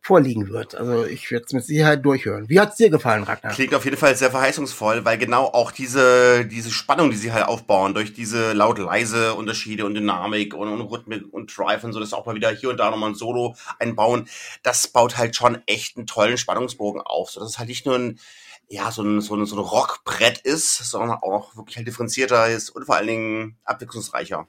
vorliegen 0.04 0.50
wird. 0.50 0.74
Also 0.74 1.06
ich 1.06 1.30
werde 1.30 1.46
es 1.46 1.54
mit 1.54 1.64
Sicherheit 1.64 2.04
durchhören. 2.04 2.46
Wie 2.50 2.60
hat's 2.60 2.76
dir 2.76 2.90
gefallen, 2.90 3.22
Ragnar? 3.22 3.54
Klingt 3.54 3.74
auf 3.74 3.86
jeden 3.86 3.96
Fall 3.96 4.14
sehr 4.14 4.30
verheißungsvoll, 4.30 5.02
weil 5.06 5.16
genau 5.16 5.46
auch 5.46 5.70
diese, 5.70 6.44
diese 6.44 6.70
Spannung, 6.70 7.10
die 7.10 7.16
sie 7.16 7.32
halt 7.32 7.46
aufbauen, 7.46 7.94
durch 7.94 8.12
diese 8.12 8.52
laut-leise 8.52 9.32
Unterschiede 9.32 9.86
und 9.86 9.94
Dynamik 9.94 10.52
und, 10.52 10.68
und 10.68 10.82
Rhythmik 10.82 11.32
und 11.32 11.56
Drive 11.56 11.84
und 11.84 11.94
so, 11.94 12.00
dass 12.00 12.12
auch 12.12 12.26
mal 12.26 12.34
wieder 12.34 12.50
hier 12.50 12.68
und 12.68 12.76
da 12.76 12.90
nochmal 12.90 13.10
ein 13.10 13.14
Solo 13.14 13.56
einbauen, 13.78 14.28
das 14.62 14.88
baut 14.88 15.16
halt 15.16 15.36
schon 15.36 15.62
echt 15.64 15.96
einen 15.96 16.06
tollen 16.06 16.36
Spannungsbogen 16.36 17.00
auf, 17.00 17.30
so 17.30 17.40
dass 17.40 17.48
es 17.48 17.58
halt 17.58 17.70
nicht 17.70 17.86
nur 17.86 17.96
ein, 17.96 18.20
ja, 18.68 18.90
so 18.90 19.02
ein, 19.02 19.22
so 19.22 19.34
ein, 19.34 19.46
so 19.46 19.56
ein 19.56 19.60
Rockbrett 19.60 20.38
ist, 20.38 20.76
sondern 20.90 21.12
auch 21.22 21.56
wirklich 21.56 21.78
halt 21.78 21.86
differenzierter 21.86 22.48
ist 22.48 22.68
und 22.68 22.84
vor 22.84 22.96
allen 22.96 23.06
Dingen 23.06 23.56
abwechslungsreicher. 23.64 24.46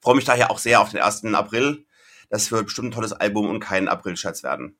Freue 0.00 0.14
mich 0.14 0.24
daher 0.24 0.50
auch 0.50 0.58
sehr 0.58 0.80
auf 0.80 0.88
den 0.88 1.02
1. 1.02 1.24
April. 1.34 1.84
Das 2.34 2.50
wird 2.50 2.64
bestimmt 2.64 2.88
ein 2.88 2.90
tolles 2.90 3.12
Album 3.12 3.48
und 3.48 3.60
kein 3.60 3.86
April-Scherz 3.86 4.42
werden. 4.42 4.76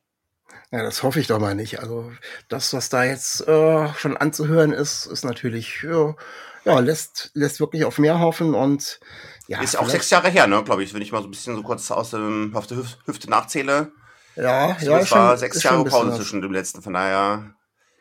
Ja, 0.72 0.82
das 0.82 1.04
hoffe 1.04 1.20
ich 1.20 1.28
doch 1.28 1.38
mal 1.38 1.54
nicht. 1.54 1.78
Also 1.78 2.10
das, 2.48 2.74
was 2.74 2.88
da 2.88 3.04
jetzt 3.04 3.46
äh, 3.46 3.94
schon 3.94 4.16
anzuhören 4.16 4.72
ist, 4.72 5.06
ist 5.06 5.24
natürlich, 5.24 5.84
ja, 5.84 6.16
ja 6.64 6.80
lässt, 6.80 7.30
lässt 7.34 7.60
wirklich 7.60 7.84
auf 7.84 7.98
mehr 7.98 8.18
hoffen 8.18 8.56
und 8.56 8.98
ja. 9.46 9.60
ist 9.62 9.76
auch 9.76 9.88
sechs 9.88 10.10
Jahre 10.10 10.30
her, 10.30 10.48
ne, 10.48 10.64
glaube 10.64 10.82
ich, 10.82 10.94
wenn 10.94 11.02
ich 11.02 11.12
mal 11.12 11.22
so 11.22 11.28
ein 11.28 11.30
bisschen 11.30 11.54
so 11.54 11.62
kurz 11.62 11.88
aus 11.92 12.10
dem, 12.10 12.56
auf 12.56 12.66
der 12.66 12.78
Hüf 12.78 12.98
Hüfte 13.06 13.30
nachzähle. 13.30 13.92
Ja, 14.34 14.76
So, 14.80 14.90
ja, 14.90 14.98
es 14.98 15.12
war 15.12 15.38
sechs 15.38 15.62
schon 15.62 15.70
ein 15.70 15.76
Jahre 15.76 15.90
Pause 15.90 16.08
was. 16.08 16.16
zwischen 16.16 16.42
dem 16.42 16.52
letzten, 16.52 16.82
von 16.82 16.94
daher, 16.94 17.54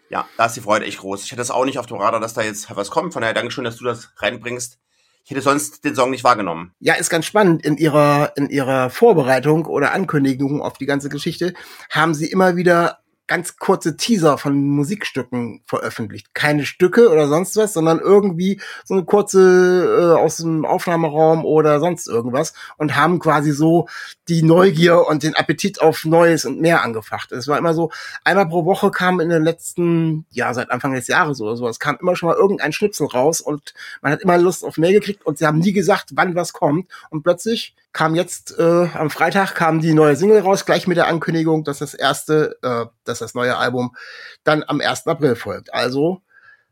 ja, 0.09 0.27
da 0.35 0.47
ist 0.47 0.55
die 0.55 0.61
Freude 0.61 0.87
echt 0.87 0.97
groß. 0.97 1.25
Ich 1.25 1.31
hatte 1.31 1.43
es 1.43 1.51
auch 1.51 1.65
nicht 1.65 1.77
auf 1.77 1.85
dem 1.85 1.97
Radar, 1.97 2.19
dass 2.19 2.33
da 2.33 2.41
jetzt 2.41 2.75
was 2.75 2.89
kommt, 2.89 3.13
von 3.13 3.21
daher 3.21 3.35
Dankeschön, 3.35 3.65
dass 3.65 3.75
du 3.75 3.85
das 3.85 4.13
reinbringst. 4.17 4.79
Ich 5.23 5.31
hätte 5.31 5.41
sonst 5.41 5.85
den 5.85 5.95
Song 5.95 6.11
nicht 6.11 6.23
wahrgenommen. 6.23 6.73
Ja, 6.79 6.95
ist 6.95 7.09
ganz 7.09 7.25
spannend. 7.25 7.65
In 7.65 7.77
ihrer, 7.77 8.33
in 8.35 8.49
ihrer 8.49 8.89
Vorbereitung 8.89 9.65
oder 9.65 9.93
Ankündigung 9.93 10.61
auf 10.61 10.77
die 10.77 10.85
ganze 10.85 11.07
Geschichte 11.07 11.53
haben 11.89 12.13
sie 12.13 12.27
immer 12.27 12.57
wieder 12.57 13.02
ganz 13.27 13.57
kurze 13.57 13.95
Teaser 13.95 14.37
von 14.37 14.55
Musikstücken 14.55 15.61
veröffentlicht. 15.65 16.33
Keine 16.33 16.65
Stücke 16.65 17.09
oder 17.09 17.27
sonst 17.27 17.55
was, 17.55 17.73
sondern 17.73 17.99
irgendwie 17.99 18.59
so 18.83 18.95
eine 18.95 19.05
kurze 19.05 20.13
äh, 20.13 20.19
aus 20.19 20.37
dem 20.37 20.65
Aufnahmeraum 20.65 21.45
oder 21.45 21.79
sonst 21.79 22.07
irgendwas 22.07 22.53
und 22.77 22.95
haben 22.95 23.19
quasi 23.19 23.51
so 23.51 23.87
die 24.27 24.43
Neugier 24.43 25.07
und 25.07 25.23
den 25.23 25.35
Appetit 25.35 25.81
auf 25.81 26.03
Neues 26.03 26.43
und 26.45 26.59
mehr 26.59 26.83
angefacht. 26.83 27.31
Es 27.31 27.47
war 27.47 27.57
immer 27.57 27.73
so, 27.73 27.91
einmal 28.25 28.47
pro 28.47 28.65
Woche 28.65 28.91
kam 28.91 29.21
in 29.21 29.29
den 29.29 29.43
letzten, 29.43 30.25
ja, 30.31 30.53
seit 30.53 30.69
Anfang 30.69 30.93
des 30.93 31.07
Jahres 31.07 31.39
oder 31.39 31.55
so, 31.55 31.67
es 31.67 31.79
kam 31.79 31.97
immer 32.01 32.15
schon 32.15 32.27
mal 32.27 32.35
irgendein 32.35 32.73
Schnipsel 32.73 33.07
raus 33.07 33.39
und 33.39 33.73
man 34.01 34.11
hat 34.11 34.21
immer 34.21 34.37
Lust 34.37 34.65
auf 34.65 34.77
mehr 34.77 34.91
gekriegt 34.91 35.25
und 35.25 35.37
sie 35.37 35.45
haben 35.45 35.59
nie 35.59 35.73
gesagt, 35.73 36.11
wann 36.13 36.35
was 36.35 36.51
kommt. 36.51 36.91
Und 37.09 37.23
plötzlich 37.23 37.75
kam 37.93 38.15
jetzt 38.15 38.57
äh, 38.57 38.89
am 38.93 39.09
Freitag 39.09 39.53
kam 39.53 39.79
die 39.79 39.93
neue 39.93 40.15
Single 40.15 40.41
raus, 40.41 40.65
gleich 40.65 40.87
mit 40.87 40.97
der 40.97 41.07
Ankündigung, 41.07 41.63
dass 41.63 41.77
das 41.77 41.93
erste, 41.93 42.57
äh, 42.63 42.85
dass 43.03 43.19
das 43.19 43.35
neue 43.35 43.55
Album 43.55 43.95
dann 44.43 44.63
am 44.67 44.81
1. 44.81 45.07
April 45.07 45.35
folgt. 45.35 45.73
Also 45.73 46.21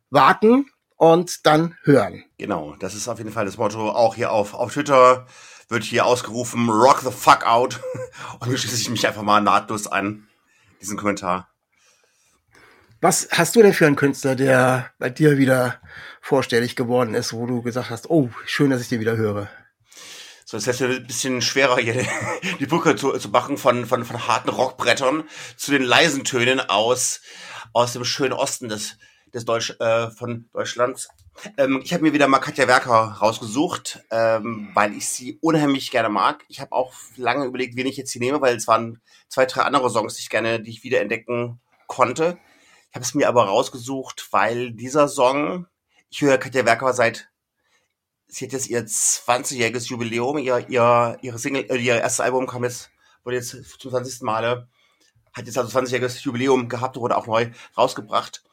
warten 0.09 0.65
und 0.97 1.45
dann 1.45 1.77
hören. 1.83 2.23
Genau, 2.37 2.75
das 2.79 2.95
ist 2.95 3.07
auf 3.07 3.19
jeden 3.19 3.31
Fall 3.31 3.45
das 3.45 3.57
Motto. 3.57 3.89
Auch 3.89 4.15
hier 4.15 4.31
auf, 4.31 4.53
auf 4.53 4.73
Twitter 4.73 5.27
wird 5.69 5.83
hier 5.83 6.05
ausgerufen, 6.05 6.69
rock 6.69 6.99
the 6.99 7.11
fuck 7.11 7.45
out. 7.45 7.79
Und 8.39 8.57
schließe 8.57 8.75
ich 8.75 8.89
mich 8.89 9.07
einfach 9.07 9.21
mal 9.21 9.39
nahtlos 9.41 9.87
an, 9.87 10.27
diesen 10.81 10.97
Kommentar. 10.97 11.47
Was 12.99 13.29
hast 13.31 13.55
du 13.55 13.63
denn 13.63 13.73
für 13.73 13.87
einen 13.87 13.95
Künstler, 13.95 14.35
der 14.35 14.91
bei 14.99 15.09
dir 15.09 15.37
wieder 15.37 15.79
vorstellig 16.19 16.75
geworden 16.75 17.15
ist, 17.15 17.33
wo 17.33 17.47
du 17.47 17.61
gesagt 17.61 17.89
hast, 17.89 18.09
oh, 18.09 18.29
schön, 18.45 18.69
dass 18.69 18.81
ich 18.81 18.89
den 18.89 18.99
wieder 18.99 19.15
höre? 19.17 19.49
So, 20.51 20.57
es 20.57 20.67
ist 20.67 20.81
jetzt 20.81 20.97
ein 20.97 21.07
bisschen 21.07 21.41
schwerer, 21.41 21.77
hier 21.77 22.05
die 22.59 22.65
Brücke 22.65 22.97
zu, 22.97 23.17
zu 23.17 23.29
machen 23.29 23.57
von, 23.57 23.85
von, 23.85 24.03
von 24.03 24.27
harten 24.27 24.49
Rockbrettern 24.49 25.23
zu 25.55 25.71
den 25.71 25.81
leisen 25.81 26.25
Tönen 26.25 26.59
aus, 26.59 27.21
aus 27.71 27.93
dem 27.93 28.03
schönen 28.03 28.33
Osten 28.33 28.67
des, 28.67 28.97
des 29.33 29.45
Deutsch, 29.45 29.73
äh, 29.79 30.11
von 30.11 30.49
Deutschlands. 30.51 31.07
Ähm, 31.55 31.79
ich 31.85 31.93
habe 31.93 32.03
mir 32.03 32.11
wieder 32.11 32.27
mal 32.27 32.39
Katja 32.39 32.67
Werker 32.67 33.15
rausgesucht, 33.21 34.03
ähm, 34.11 34.71
weil 34.73 34.93
ich 34.93 35.07
sie 35.07 35.39
unheimlich 35.39 35.89
gerne 35.89 36.09
mag. 36.09 36.43
Ich 36.49 36.59
habe 36.59 36.73
auch 36.73 36.95
lange 37.15 37.45
überlegt, 37.45 37.77
wen 37.77 37.87
ich 37.87 37.95
jetzt 37.95 38.11
hier 38.11 38.19
nehme, 38.19 38.41
weil 38.41 38.57
es 38.57 38.67
waren 38.67 38.99
zwei, 39.29 39.45
drei 39.45 39.61
andere 39.61 39.89
Songs, 39.89 40.15
die 40.15 40.23
ich 40.23 40.29
gerne, 40.29 40.59
die 40.59 40.71
ich 40.71 40.83
wieder 40.83 40.99
entdecken 40.99 41.61
konnte. 41.87 42.37
Ich 42.89 42.95
habe 42.95 43.05
es 43.05 43.13
mir 43.13 43.29
aber 43.29 43.45
rausgesucht, 43.45 44.27
weil 44.31 44.73
dieser 44.73 45.07
Song, 45.07 45.67
ich 46.09 46.19
höre 46.19 46.37
Katja 46.37 46.65
Werker 46.65 46.91
seit 46.91 47.30
sie 48.31 48.45
hat 48.45 48.53
jetzt 48.53 48.69
ihr 48.69 48.85
20-jähriges 48.85 49.89
Jubiläum, 49.89 50.37
ihr, 50.37 50.65
ihr, 50.69 51.17
ihre 51.21 51.37
Single, 51.37 51.65
äh, 51.69 51.77
ihr 51.77 51.95
erstes 51.97 52.21
Album 52.21 52.47
kam 52.47 52.63
jetzt, 52.63 52.89
wurde 53.23 53.35
jetzt 53.35 53.79
zum 53.79 53.91
20. 53.91 54.21
Male, 54.21 54.67
hat 55.33 55.45
jetzt 55.45 55.57
also 55.57 55.77
20-jähriges 55.77 56.23
Jubiläum 56.23 56.69
gehabt, 56.69 56.95
wurde 56.95 57.17
auch 57.17 57.27
neu 57.27 57.51
rausgebracht. 57.77 58.43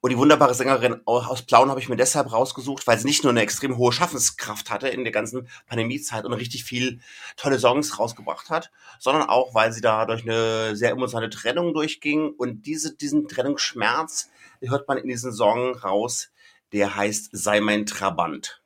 Und 0.00 0.10
die 0.10 0.18
wunderbare 0.18 0.54
Sängerin 0.54 1.00
aus 1.04 1.42
Plauen 1.42 1.68
habe 1.68 1.80
ich 1.80 1.88
mir 1.88 1.96
deshalb 1.96 2.30
rausgesucht, 2.30 2.86
weil 2.86 2.96
sie 2.96 3.06
nicht 3.06 3.24
nur 3.24 3.32
eine 3.32 3.40
extrem 3.40 3.76
hohe 3.76 3.92
Schaffenskraft 3.92 4.70
hatte 4.70 4.88
in 4.88 5.02
der 5.02 5.12
ganzen 5.12 5.48
Pandemiezeit 5.66 6.24
und 6.24 6.32
richtig 6.32 6.62
viel 6.62 7.00
tolle 7.36 7.58
Songs 7.58 7.98
rausgebracht 7.98 8.50
hat, 8.50 8.70
sondern 9.00 9.28
auch, 9.28 9.52
weil 9.52 9.72
sie 9.72 9.80
da 9.80 10.06
durch 10.06 10.22
eine 10.22 10.76
sehr 10.76 10.90
emotionale 10.90 11.28
Trennung 11.28 11.74
durchging 11.74 12.34
und 12.36 12.62
diese, 12.66 12.94
diesen 12.94 13.26
Trennungsschmerz 13.26 14.30
hört 14.60 14.86
man 14.86 14.98
in 14.98 15.08
diesem 15.08 15.32
Song 15.32 15.74
raus, 15.74 16.30
der 16.72 16.94
heißt 16.94 17.30
Sei 17.32 17.60
mein 17.60 17.84
Trabant. 17.84 18.63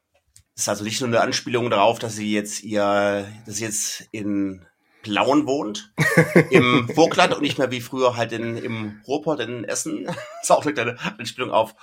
Das 0.59 0.65
ist 0.65 0.69
also 0.71 0.83
nicht 0.83 1.01
nur 1.01 1.07
eine 1.07 1.21
Anspielung 1.21 1.71
darauf, 1.71 2.01
dass 2.01 2.17
sie 2.17 2.33
jetzt 2.33 2.65
ihr, 2.65 3.33
dass 3.47 3.59
sie 3.59 3.65
jetzt 3.65 4.09
in 4.11 4.67
Plauen 5.03 5.47
wohnt, 5.47 5.93
im 6.51 6.89
Vogtland 6.93 7.33
und 7.33 7.43
nicht 7.43 7.59
mehr 7.59 7.71
wie 7.71 7.81
früher 7.81 8.17
halt 8.17 8.33
in, 8.33 8.57
im 8.57 9.01
Ruhrpott 9.07 9.39
in 9.39 9.63
Essen. 9.63 10.07
Das 10.07 10.17
ist 10.43 10.51
auch 10.51 10.65
eine 10.65 10.75
kleine 10.75 10.99
Anspielung 11.17 11.53
auf, 11.53 11.77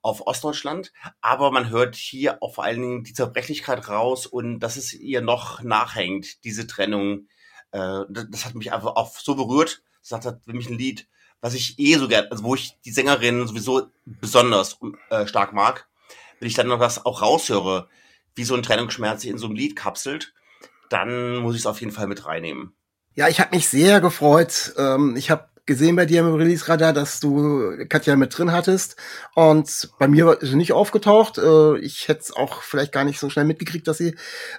auf 0.00 0.26
Ostdeutschland. 0.26 0.94
Aber 1.20 1.50
man 1.50 1.68
hört 1.68 1.94
hier 1.94 2.42
auch 2.42 2.54
vor 2.54 2.64
allen 2.64 2.80
Dingen 2.80 3.04
die 3.04 3.12
Zerbrechlichkeit 3.12 3.86
raus 3.90 4.24
und 4.24 4.60
dass 4.60 4.78
es 4.78 4.94
ihr 4.94 5.20
noch 5.20 5.62
nachhängt, 5.62 6.42
diese 6.44 6.66
Trennung. 6.66 7.28
Äh, 7.72 8.04
das, 8.08 8.46
hat 8.46 8.54
mich 8.54 8.72
einfach 8.72 8.96
auch 8.96 9.14
so 9.14 9.34
berührt. 9.34 9.82
Das 10.00 10.24
hat 10.24 10.40
für 10.42 10.54
mich 10.54 10.70
ein 10.70 10.78
Lied, 10.78 11.06
was 11.42 11.52
ich 11.52 11.78
eh 11.78 11.96
so 11.96 12.08
gern, 12.08 12.28
also 12.30 12.44
wo 12.44 12.54
ich 12.54 12.80
die 12.86 12.92
Sängerin 12.92 13.46
sowieso 13.46 13.88
besonders 14.06 14.78
äh, 15.10 15.26
stark 15.26 15.52
mag. 15.52 15.86
Wenn 16.40 16.48
ich 16.48 16.54
dann 16.54 16.68
noch 16.68 16.80
das 16.80 17.04
auch 17.04 17.20
raushöre, 17.20 17.90
wie 18.34 18.44
so 18.44 18.54
ein 18.54 18.62
Trennungsschmerz 18.62 19.22
sich 19.22 19.30
in 19.30 19.38
so 19.38 19.46
einem 19.46 19.56
Lied 19.56 19.76
kapselt, 19.76 20.32
dann 20.88 21.36
muss 21.36 21.54
ich 21.54 21.62
es 21.62 21.66
auf 21.66 21.80
jeden 21.80 21.92
Fall 21.92 22.06
mit 22.06 22.26
reinnehmen. 22.26 22.74
Ja, 23.14 23.28
ich 23.28 23.40
habe 23.40 23.54
mich 23.54 23.68
sehr 23.68 24.00
gefreut. 24.00 24.74
Ähm, 24.78 25.16
ich 25.16 25.30
habe 25.30 25.48
gesehen 25.64 25.94
bei 25.94 26.06
dir 26.06 26.20
im 26.20 26.34
Release-Radar, 26.34 26.92
dass 26.92 27.20
du 27.20 27.86
Katja 27.88 28.16
mit 28.16 28.36
drin 28.36 28.52
hattest. 28.52 28.96
Und 29.34 29.90
bei 29.98 30.08
mir 30.08 30.40
ist 30.40 30.50
sie 30.50 30.56
nicht 30.56 30.72
aufgetaucht. 30.72 31.38
Äh, 31.38 31.78
ich 31.78 32.08
hätte 32.08 32.20
es 32.20 32.36
auch 32.36 32.62
vielleicht 32.62 32.92
gar 32.92 33.04
nicht 33.04 33.20
so 33.20 33.30
schnell 33.30 33.44
mitgekriegt, 33.44 33.86
dass 33.86 33.98
sie 33.98 34.08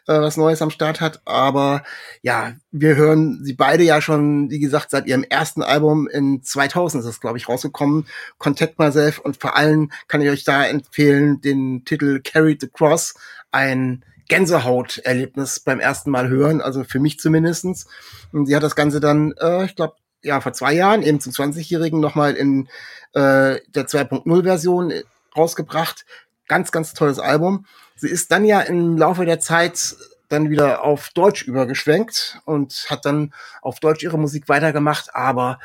äh, 0.07 0.19
was 0.19 0.37
Neues 0.37 0.61
am 0.61 0.69
Start 0.69 1.01
hat. 1.01 1.21
Aber 1.25 1.83
ja, 2.21 2.53
wir 2.71 2.95
hören 2.95 3.43
sie 3.43 3.53
beide 3.53 3.83
ja 3.83 4.01
schon, 4.01 4.49
wie 4.49 4.59
gesagt, 4.59 4.91
seit 4.91 5.07
ihrem 5.07 5.23
ersten 5.23 5.61
Album 5.61 6.07
in 6.07 6.41
2000 6.41 7.03
ist 7.03 7.09
es, 7.09 7.19
glaube 7.19 7.37
ich, 7.37 7.49
rausgekommen. 7.49 8.07
Contact 8.37 8.79
Myself. 8.79 9.19
Und 9.19 9.37
vor 9.37 9.57
allem 9.57 9.91
kann 10.07 10.21
ich 10.21 10.29
euch 10.29 10.43
da 10.45 10.65
empfehlen, 10.65 11.41
den 11.41 11.83
Titel 11.83 12.21
Carried 12.23 12.61
the 12.61 12.69
Cross. 12.69 13.15
Ein 13.51 14.05
Gänsehaut-Erlebnis 14.29 15.59
beim 15.59 15.79
ersten 15.79 16.09
Mal 16.09 16.29
hören, 16.29 16.61
also 16.61 16.83
für 16.85 16.99
mich 16.99 17.19
zumindestens. 17.19 17.87
Und 18.31 18.45
sie 18.45 18.55
hat 18.55 18.63
das 18.63 18.75
Ganze 18.75 18.99
dann, 18.99 19.33
äh, 19.33 19.65
ich 19.65 19.75
glaube, 19.75 19.95
ja, 20.23 20.41
vor 20.41 20.53
zwei 20.53 20.73
Jahren, 20.73 21.03
eben 21.03 21.19
zum 21.19 21.33
20-Jährigen, 21.33 21.99
nochmal 21.99 22.33
in 22.33 22.67
äh, 23.13 23.59
der 23.67 23.87
2.0-Version 23.87 24.93
rausgebracht. 25.35 26.05
Ganz, 26.47 26.71
ganz 26.71 26.93
tolles 26.93 27.19
Album. 27.19 27.65
Sie 27.95 28.09
ist 28.09 28.31
dann 28.31 28.45
ja 28.45 28.61
im 28.61 28.97
Laufe 28.97 29.25
der 29.25 29.39
Zeit 29.39 29.95
dann 30.29 30.49
wieder 30.49 30.83
auf 30.83 31.09
Deutsch 31.09 31.43
übergeschwenkt 31.43 32.39
und 32.45 32.87
hat 32.89 33.05
dann 33.05 33.33
auf 33.61 33.79
Deutsch 33.79 34.03
ihre 34.03 34.17
Musik 34.17 34.49
weitergemacht, 34.49 35.15
aber 35.15 35.59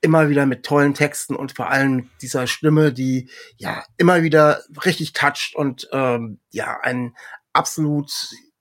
immer 0.00 0.28
wieder 0.28 0.46
mit 0.46 0.64
tollen 0.64 0.94
Texten 0.94 1.34
und 1.34 1.52
vor 1.52 1.70
allem 1.70 2.10
dieser 2.20 2.46
Stimme, 2.46 2.92
die 2.92 3.30
ja 3.56 3.84
immer 3.96 4.22
wieder 4.22 4.62
richtig 4.84 5.14
toucht 5.14 5.56
und 5.56 5.88
ähm, 5.92 6.38
ja 6.50 6.78
ein 6.82 7.16
absolut 7.54 8.12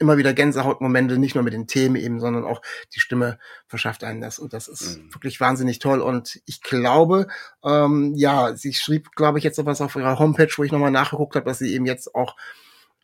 immer 0.03 0.17
wieder 0.17 0.33
Gänsehautmomente, 0.33 1.17
nicht 1.17 1.33
nur 1.35 1.43
mit 1.43 1.53
den 1.53 1.65
Themen 1.65 1.95
eben, 1.95 2.19
sondern 2.19 2.43
auch 2.45 2.61
die 2.93 2.99
Stimme 2.99 3.39
verschafft 3.67 4.03
einem 4.03 4.21
das. 4.21 4.37
Und 4.37 4.53
das 4.53 4.67
ist 4.67 4.97
Mhm. 4.97 5.13
wirklich 5.13 5.39
wahnsinnig 5.39 5.79
toll. 5.79 6.01
Und 6.01 6.41
ich 6.45 6.61
glaube, 6.61 7.27
ähm, 7.63 8.13
ja, 8.15 8.55
sie 8.55 8.73
schrieb, 8.73 9.11
glaube 9.15 9.37
ich, 9.39 9.43
jetzt 9.43 9.57
noch 9.57 9.65
was 9.65 9.81
auf 9.81 9.95
ihrer 9.95 10.19
Homepage, 10.19 10.49
wo 10.57 10.63
ich 10.63 10.71
nochmal 10.71 10.91
nachgeguckt 10.91 11.35
habe, 11.35 11.45
dass 11.45 11.59
sie 11.59 11.73
eben 11.73 11.85
jetzt 11.85 12.13
auch 12.13 12.35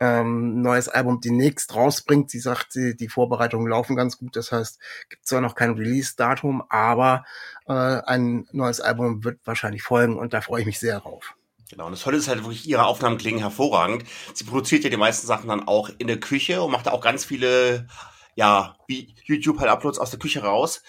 ähm, 0.01 0.59
ein 0.59 0.61
neues 0.61 0.87
Album 0.87 1.19
demnächst 1.19 1.75
rausbringt. 1.75 2.29
Sie 2.31 2.39
sagt, 2.39 2.71
sie, 2.71 2.95
die 2.95 3.09
Vorbereitungen 3.09 3.67
laufen 3.67 3.97
ganz 3.97 4.17
gut. 4.17 4.35
Das 4.35 4.51
heißt, 4.51 4.79
gibt 5.09 5.27
zwar 5.27 5.41
noch 5.41 5.55
kein 5.55 5.71
Release-Datum, 5.71 6.63
aber 6.69 7.25
äh, 7.67 7.73
ein 7.73 8.47
neues 8.53 8.79
Album 8.79 9.25
wird 9.25 9.39
wahrscheinlich 9.43 9.83
folgen 9.83 10.17
und 10.17 10.33
da 10.33 10.39
freue 10.39 10.61
ich 10.61 10.67
mich 10.67 10.79
sehr 10.79 10.99
drauf. 11.01 11.35
Genau, 11.69 11.85
und 11.85 11.91
das 11.91 12.01
Tolle 12.01 12.17
ist 12.17 12.27
halt 12.27 12.43
wirklich, 12.43 12.67
ihre 12.67 12.85
Aufnahmen 12.85 13.19
klingen 13.19 13.39
hervorragend. 13.39 14.03
Sie 14.33 14.43
produziert 14.43 14.83
ja 14.83 14.89
die 14.89 14.97
meisten 14.97 15.27
Sachen 15.27 15.49
dann 15.49 15.67
auch 15.67 15.89
in 15.99 16.07
der 16.07 16.19
Küche 16.19 16.63
und 16.63 16.71
macht 16.71 16.87
da 16.87 16.91
auch 16.91 17.01
ganz 17.01 17.25
viele, 17.25 17.87
ja, 18.35 18.75
wie 18.87 19.15
YouTube 19.25 19.59
halt 19.59 19.69
Uploads 19.69 19.99
aus 19.99 20.09
der 20.09 20.19
Küche 20.19 20.41
raus. 20.41 20.81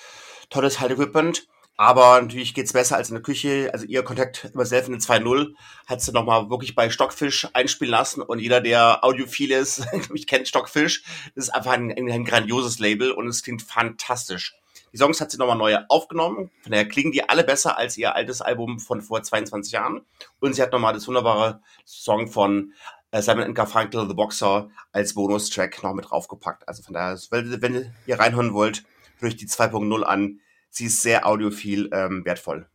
Tolles 0.48 0.80
halt 0.80 0.92
Equipment. 0.92 1.46
Aber 1.76 2.20
natürlich 2.20 2.52
geht's 2.52 2.74
besser 2.74 2.96
als 2.96 3.08
in 3.08 3.14
der 3.14 3.22
Küche. 3.22 3.70
Also 3.72 3.86
ihr 3.86 4.02
Kontakt 4.02 4.50
immer 4.52 4.66
selbst 4.66 4.88
in 4.88 4.92
der 4.92 5.00
2.0 5.00 5.54
hat 5.86 6.02
sie 6.02 6.12
nochmal 6.12 6.50
wirklich 6.50 6.74
bei 6.74 6.90
Stockfish 6.90 7.48
einspielen 7.54 7.90
lassen. 7.90 8.20
Und 8.20 8.38
jeder, 8.38 8.60
der 8.60 9.02
audiophil 9.02 9.50
ist, 9.50 9.86
ich 10.14 10.26
kennt 10.26 10.46
Stockfish. 10.46 11.02
Das 11.34 11.46
ist 11.46 11.50
einfach 11.50 11.72
ein, 11.72 11.90
ein, 11.90 12.10
ein 12.10 12.24
grandioses 12.26 12.78
Label 12.80 13.12
und 13.12 13.28
es 13.28 13.42
klingt 13.42 13.62
fantastisch. 13.62 14.59
Die 14.92 14.96
Songs 14.96 15.20
hat 15.20 15.30
sie 15.30 15.38
nochmal 15.38 15.56
neu 15.56 15.76
aufgenommen. 15.88 16.50
Von 16.62 16.72
daher 16.72 16.88
klingen 16.88 17.12
die 17.12 17.28
alle 17.28 17.44
besser 17.44 17.78
als 17.78 17.96
ihr 17.96 18.14
altes 18.14 18.42
Album 18.42 18.80
von 18.80 19.00
vor 19.02 19.22
22 19.22 19.72
Jahren. 19.72 20.00
Und 20.40 20.54
sie 20.54 20.62
hat 20.62 20.72
nochmal 20.72 20.94
das 20.94 21.06
wunderbare 21.06 21.60
Song 21.84 22.28
von 22.28 22.72
äh, 23.12 23.22
Simon 23.22 23.54
Garfunkel, 23.54 24.08
The 24.08 24.14
Boxer, 24.14 24.68
als 24.92 25.14
Bonustrack 25.14 25.82
noch 25.82 25.94
mit 25.94 26.10
draufgepackt. 26.10 26.68
Also 26.68 26.82
von 26.82 26.94
daher, 26.94 27.18
wenn, 27.30 27.92
ihr 28.06 28.18
reinhören 28.18 28.52
wollt, 28.52 28.84
hört 29.18 29.32
euch 29.32 29.36
die 29.38 29.46
2.0 29.46 30.02
an. 30.02 30.40
Sie 30.70 30.86
ist 30.86 31.02
sehr 31.02 31.26
audiophil 31.26 31.90
ähm, 31.92 32.24
wertvoll. 32.24 32.68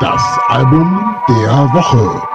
Das 0.00 0.38
Album 0.48 1.16
der 1.28 1.70
Woche. 1.72 2.31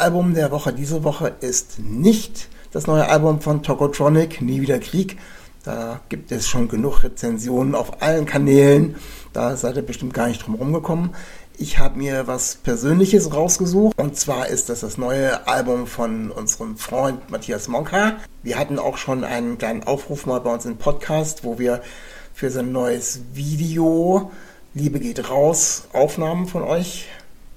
Album 0.00 0.34
der 0.34 0.50
Woche 0.50 0.72
diese 0.72 1.04
Woche 1.04 1.34
ist 1.40 1.78
nicht 1.78 2.48
das 2.72 2.86
neue 2.86 3.08
Album 3.08 3.40
von 3.40 3.62
Tokotronic, 3.62 4.40
Nie 4.40 4.60
wieder 4.60 4.78
Krieg. 4.78 5.18
Da 5.62 6.00
gibt 6.08 6.32
es 6.32 6.48
schon 6.48 6.68
genug 6.68 7.04
Rezensionen 7.04 7.74
auf 7.74 8.00
allen 8.02 8.24
Kanälen. 8.24 8.96
Da 9.32 9.56
seid 9.56 9.76
ihr 9.76 9.82
bestimmt 9.82 10.14
gar 10.14 10.28
nicht 10.28 10.46
drum 10.46 10.54
rumgekommen. 10.54 11.10
Ich 11.58 11.78
habe 11.78 11.98
mir 11.98 12.26
was 12.26 12.54
Persönliches 12.54 13.34
rausgesucht. 13.34 13.98
Und 13.98 14.16
zwar 14.16 14.48
ist 14.48 14.70
das 14.70 14.80
das 14.80 14.96
neue 14.96 15.46
Album 15.46 15.86
von 15.86 16.30
unserem 16.30 16.78
Freund 16.78 17.30
Matthias 17.30 17.68
Monka. 17.68 18.16
Wir 18.42 18.58
hatten 18.58 18.78
auch 18.78 18.96
schon 18.96 19.22
einen 19.22 19.58
kleinen 19.58 19.84
Aufruf 19.84 20.24
mal 20.24 20.40
bei 20.40 20.52
uns 20.52 20.64
im 20.64 20.78
Podcast, 20.78 21.44
wo 21.44 21.58
wir 21.58 21.82
für 22.32 22.50
sein 22.50 22.72
neues 22.72 23.20
Video 23.34 24.30
Liebe 24.72 25.00
geht 25.00 25.28
raus 25.28 25.88
Aufnahmen 25.92 26.46
von 26.46 26.62
euch 26.62 27.08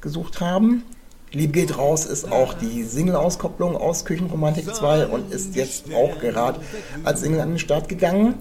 gesucht 0.01 0.41
haben. 0.41 0.83
Liebe 1.35 1.51
geht 1.51 1.79
raus 1.79 2.05
ist 2.05 2.31
auch 2.31 2.53
die 2.53 2.83
Single-Auskopplung 2.83 3.75
aus 3.75 4.05
Küchenromantik 4.05 4.71
2 4.71 5.07
und 5.07 5.33
ist 5.33 5.55
jetzt 5.55 5.85
auch 5.91 6.19
gerade 6.19 6.59
als 7.03 7.21
Single 7.21 7.39
an 7.41 7.49
den 7.49 7.59
Start 7.59 7.89
gegangen. 7.89 8.35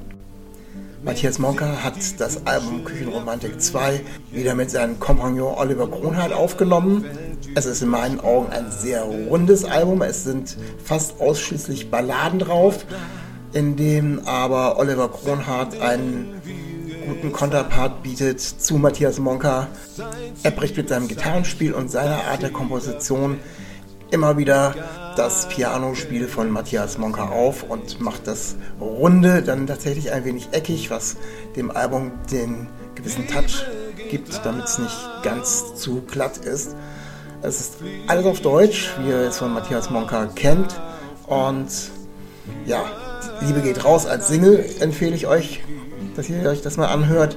Matthias 1.03 1.39
Monka 1.39 1.83
hat 1.83 1.95
das 2.19 2.47
Album 2.47 2.85
Küchenromantik 2.85 3.63
2 3.63 4.03
wieder 4.31 4.55
mit 4.55 4.71
seinem 4.71 5.01
Kompagnon 5.01 5.55
Oliver 5.55 5.91
Kronhardt 5.91 6.35
aufgenommen. 6.35 7.07
Es 7.55 7.65
ist 7.65 7.81
in 7.81 7.89
meinen 7.89 8.21
Augen 8.21 8.53
ein 8.53 8.71
sehr 8.71 9.05
rundes 9.05 9.65
Album. 9.65 10.03
Es 10.03 10.25
sind 10.25 10.59
fast 10.85 11.19
ausschließlich 11.19 11.91
Balladen 11.91 12.41
drauf, 12.41 12.85
in 13.55 13.77
dem 13.77 14.21
aber 14.27 14.79
Oliver 14.79 15.09
Kronhardt 15.09 15.81
einen 15.81 16.43
guten 17.06 17.32
Konterpart 17.32 18.02
bietet 18.02 18.40
zu 18.40 18.76
Matthias 18.76 19.18
Monka. 19.18 19.68
Er 20.42 20.50
bricht 20.50 20.76
mit 20.76 20.88
seinem 20.88 21.09
Gitarrenspiel 21.09 21.75
und 21.75 21.90
seiner 21.90 22.25
Art 22.25 22.42
der 22.42 22.50
Komposition 22.50 23.38
immer 24.11 24.37
wieder 24.37 24.75
das 25.16 25.49
Pianospiel 25.49 26.28
von 26.28 26.50
Matthias 26.50 26.99
Monka 26.99 27.28
auf 27.28 27.64
und 27.64 28.00
macht 28.00 28.26
das 28.26 28.56
Runde 28.80 29.42
dann 29.42 29.66
tatsächlich 29.66 30.12
ein 30.12 30.25
wenig 30.25 30.49
eckig, 30.52 30.90
was 30.90 31.16
dem 31.56 31.71
Album 31.71 32.12
den 32.30 32.68
gewissen 32.94 33.26
Touch 33.26 33.64
gibt, 34.11 34.44
damit 34.44 34.64
es 34.64 34.78
nicht 34.78 34.97
ganz 35.23 35.75
zu 35.75 36.02
glatt 36.02 36.38
ist. 36.38 36.76
Es 37.42 37.61
ist 37.61 37.75
alles 38.06 38.25
auf 38.26 38.40
Deutsch, 38.40 38.90
wie 39.00 39.09
ihr 39.09 39.28
es 39.28 39.38
von 39.38 39.52
Matthias 39.52 39.90
Monka 39.90 40.26
kennt. 40.26 40.80
Und 41.26 41.68
ja, 42.66 42.85
Liebe 43.40 43.61
geht 43.61 43.85
raus 43.85 44.06
als 44.06 44.28
Single 44.28 44.64
empfehle 44.80 45.16
ich 45.16 45.26
euch 45.26 45.61
dass 46.16 46.28
ihr 46.28 46.49
euch 46.49 46.62
das 46.62 46.76
mal 46.76 46.87
anhört. 46.87 47.37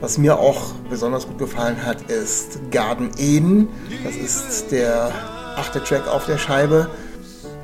Was 0.00 0.18
mir 0.18 0.38
auch 0.38 0.72
besonders 0.90 1.26
gut 1.26 1.38
gefallen 1.38 1.84
hat, 1.84 2.10
ist 2.10 2.58
Garden 2.70 3.10
Eden. 3.16 3.68
Das 4.04 4.14
ist 4.14 4.70
der 4.70 5.10
achte 5.56 5.82
Track 5.82 6.06
auf 6.06 6.26
der 6.26 6.36
Scheibe. 6.38 6.90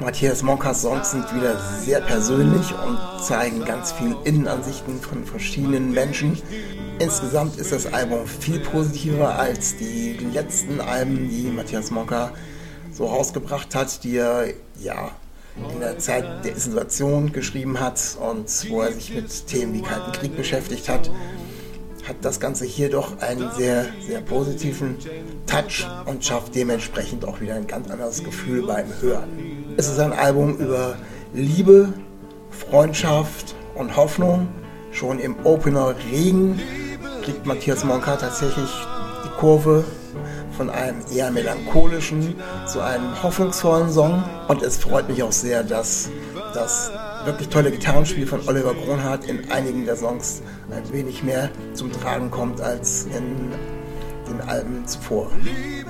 Matthias 0.00 0.42
Monkas 0.42 0.82
Songs 0.82 1.12
sind 1.12 1.32
wieder 1.34 1.58
sehr 1.80 2.00
persönlich 2.00 2.74
und 2.86 2.98
zeigen 3.22 3.64
ganz 3.64 3.92
viel 3.92 4.16
Innenansichten 4.24 5.00
von 5.00 5.24
verschiedenen 5.24 5.92
Menschen. 5.92 6.40
Insgesamt 6.98 7.56
ist 7.56 7.72
das 7.72 7.92
Album 7.92 8.26
viel 8.26 8.60
positiver 8.60 9.38
als 9.38 9.76
die 9.76 10.14
letzten 10.32 10.80
Alben, 10.80 11.28
die 11.28 11.50
Matthias 11.50 11.90
Monka 11.90 12.32
so 12.92 13.06
rausgebracht 13.06 13.74
hat, 13.74 14.02
die 14.04 14.16
er 14.16 14.46
ja 14.80 15.12
in 15.56 15.80
der 15.80 15.98
Zeit 15.98 16.44
der 16.44 16.56
Isolation 16.56 17.32
geschrieben 17.32 17.80
hat 17.80 18.00
und 18.20 18.70
wo 18.70 18.82
er 18.82 18.92
sich 18.92 19.14
mit 19.14 19.46
Themen 19.46 19.74
wie 19.74 19.82
Kalten 19.82 20.12
Krieg 20.12 20.36
beschäftigt 20.36 20.88
hat, 20.88 21.10
hat 22.08 22.16
das 22.22 22.40
Ganze 22.40 22.64
hier 22.64 22.90
doch 22.90 23.20
einen 23.20 23.50
sehr, 23.52 23.86
sehr 24.06 24.20
positiven 24.20 24.96
Touch 25.46 25.86
und 26.06 26.24
schafft 26.24 26.54
dementsprechend 26.54 27.24
auch 27.24 27.40
wieder 27.40 27.54
ein 27.54 27.66
ganz 27.66 27.90
anderes 27.90 28.24
Gefühl 28.24 28.66
beim 28.66 28.86
Hören. 29.00 29.74
Es 29.76 29.88
ist 29.88 30.00
ein 30.00 30.12
Album 30.12 30.56
über 30.56 30.96
Liebe, 31.32 31.92
Freundschaft 32.50 33.54
und 33.74 33.96
Hoffnung. 33.96 34.48
Schon 34.90 35.18
im 35.20 35.36
Opener 35.44 35.94
Regen 36.10 36.60
kriegt 37.22 37.46
Matthias 37.46 37.84
Monka 37.84 38.16
tatsächlich 38.16 38.70
die 39.24 39.30
Kurve 39.38 39.84
von 40.56 40.70
einem 40.70 41.00
eher 41.12 41.30
melancholischen 41.30 42.36
zu 42.66 42.80
einem 42.80 43.22
hoffnungsvollen 43.22 43.90
Song. 43.90 44.24
Und 44.48 44.62
es 44.62 44.78
freut 44.78 45.08
mich 45.08 45.22
auch 45.22 45.32
sehr, 45.32 45.62
dass 45.62 46.10
das 46.54 46.90
wirklich 47.24 47.48
tolle 47.48 47.70
Gitarrenspiel 47.70 48.26
von 48.26 48.40
Oliver 48.46 48.74
Kronhardt 48.74 49.24
in 49.24 49.50
einigen 49.50 49.86
der 49.86 49.96
Songs 49.96 50.42
ein 50.70 50.92
wenig 50.92 51.22
mehr 51.22 51.50
zum 51.74 51.92
Tragen 51.92 52.30
kommt 52.30 52.60
als 52.60 53.04
in 53.04 53.52
den 54.28 54.40
Alben 54.48 54.86
zuvor. 54.86 55.30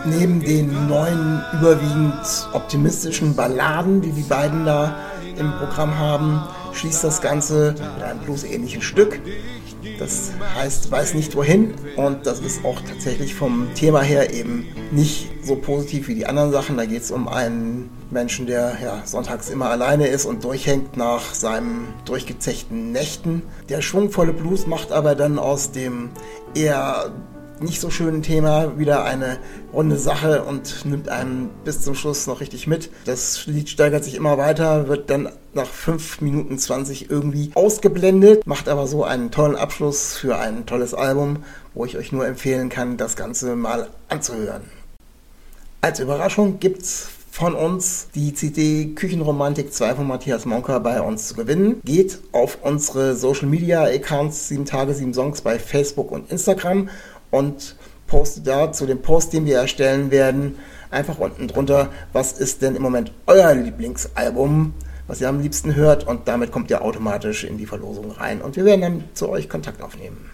Neben 0.05 0.41
den 0.41 0.89
neuen, 0.89 1.43
überwiegend 1.53 2.49
optimistischen 2.53 3.35
Balladen, 3.35 4.01
die 4.01 4.13
die 4.13 4.23
beiden 4.23 4.65
da 4.65 4.97
im 5.37 5.53
Programm 5.53 5.99
haben, 5.99 6.43
schließt 6.73 7.05
das 7.05 7.21
Ganze 7.21 7.75
mit 7.95 8.03
einem 8.03 8.21
bluesähnlichen 8.21 8.83
Stück. 8.83 9.21
Das 10.03 10.33
heißt, 10.57 10.91
weiß 10.91 11.15
nicht 11.15 11.37
wohin 11.37 11.75
und 11.95 12.27
das 12.27 12.41
ist 12.41 12.65
auch 12.65 12.81
tatsächlich 12.81 13.37
vom 13.37 13.73
Thema 13.75 14.03
her 14.03 14.35
eben 14.35 14.67
nicht 14.91 15.31
so 15.45 15.55
positiv 15.55 16.09
wie 16.09 16.17
die 16.17 16.27
anderen 16.27 16.51
Sachen. 16.51 16.77
Da 16.77 16.87
geht 16.87 17.03
es 17.03 17.13
um 17.13 17.29
einen 17.29 17.89
Menschen, 18.11 18.47
der 18.47 18.79
ja, 18.83 19.03
sonntags 19.05 19.49
immer 19.49 19.71
alleine 19.71 20.09
ist 20.09 20.25
und 20.25 20.43
durchhängt 20.43 20.97
nach 20.97 21.35
seinen 21.35 21.95
durchgezechten 22.05 22.91
Nächten. 22.91 23.43
Der 23.69 23.81
schwungvolle 23.81 24.33
Blues 24.33 24.67
macht 24.67 24.91
aber 24.91 25.15
dann 25.15 25.39
aus 25.39 25.71
dem 25.71 26.11
eher 26.53 27.13
nicht 27.63 27.81
so 27.81 27.91
schönen 27.91 28.23
Thema 28.23 28.79
wieder 28.79 29.05
eine 29.05 29.39
runde 29.73 29.97
Sache 29.97 30.43
und 30.43 30.85
nimmt 30.85 31.09
einen 31.09 31.51
bis 31.65 31.83
zum 31.83 31.95
Schluss 31.95 32.27
noch 32.27 32.41
richtig 32.41 32.67
mit. 32.67 32.91
Das 33.05 33.47
Lied 33.47 33.69
steigert 33.69 34.05
sich 34.05 34.15
immer 34.15 34.39
weiter, 34.39 34.89
wird 34.89 35.11
dann 35.11 35.29
nach 35.55 35.67
5 35.67 36.21
Minuten 36.21 36.59
20 36.59 37.11
irgendwie 37.11 37.51
ausgeblendet, 37.55 38.47
macht 38.47 38.69
aber 38.69 38.87
so 38.87 39.05
einen 39.05 39.31
tollen 39.31 39.57
Abschluss 39.57 40.17
für 40.17 40.39
ein 40.39 40.67
tolles 40.67 40.95
Album, 40.95 41.45
wo 41.75 41.85
ich 41.85 41.97
euch 41.97 42.13
nur 42.13 42.27
empfehlen 42.27 42.69
kann, 42.69 42.97
das 42.97 43.17
Ganze 43.17 43.57
mal 43.57 43.89
anzuhören. 44.09 44.63
Als 45.81 46.01
Überraschung 46.01 46.61
gibt's 46.61 47.09
von 47.33 47.55
uns 47.55 48.09
die 48.15 48.35
CD 48.35 48.93
Küchenromantik 48.95 49.73
2 49.73 49.95
von 49.95 50.07
Matthias 50.07 50.45
Monker 50.45 50.79
bei 50.81 51.01
uns 51.01 51.29
zu 51.29 51.35
gewinnen. 51.35 51.81
Geht 51.83 52.19
auf 52.31 52.59
unsere 52.61 53.17
Social 53.17 53.49
Media 53.49 53.85
Accounts 53.85 54.49
7 54.49 54.67
Tage 54.67 54.93
7 54.93 55.15
Songs 55.15 55.41
bei 55.41 55.59
Facebook 55.59 56.13
und 56.13 56.31
Instagram 56.31 56.91
und 57.33 57.75
postet 58.07 58.47
da 58.47 58.71
zu 58.71 58.87
dem 58.87 59.03
Post, 59.03 59.33
den 59.33 59.47
wir 59.47 59.57
erstellen 59.57 60.13
werden, 60.13 60.59
einfach 60.91 61.19
unten 61.19 61.49
drunter, 61.49 61.89
was 62.13 62.33
ist 62.33 62.63
denn 62.63 62.77
im 62.77 62.83
Moment 62.83 63.13
euer 63.27 63.55
Lieblingsalbum, 63.55 64.75
was 65.09 65.21
ihr 65.21 65.29
am 65.29 65.41
liebsten 65.41 65.75
hört 65.75 66.07
und 66.07 66.29
damit 66.29 66.53
kommt 66.53 66.71
ihr 66.71 66.83
automatisch 66.83 67.43
in 67.43 67.59
die 67.59 67.67
Verlosung 67.67 68.13
rein 68.13 68.41
und 68.41 68.55
wir 68.55 68.65
werden 68.65 68.81
dann 68.81 69.05
zu 69.15 69.29
euch 69.29 69.49
Kontakt 69.49 69.83
aufnehmen. 69.83 70.31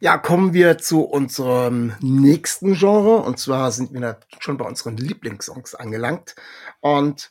Ja, 0.00 0.16
kommen 0.16 0.52
wir 0.52 0.78
zu 0.78 1.02
unserem 1.02 1.92
nächsten 2.00 2.74
Genre. 2.74 3.16
Und 3.16 3.40
zwar 3.40 3.72
sind 3.72 3.92
wir 3.92 4.20
schon 4.38 4.56
bei 4.56 4.64
unseren 4.64 4.96
Lieblingssongs 4.96 5.74
angelangt. 5.74 6.36
Und 6.80 7.30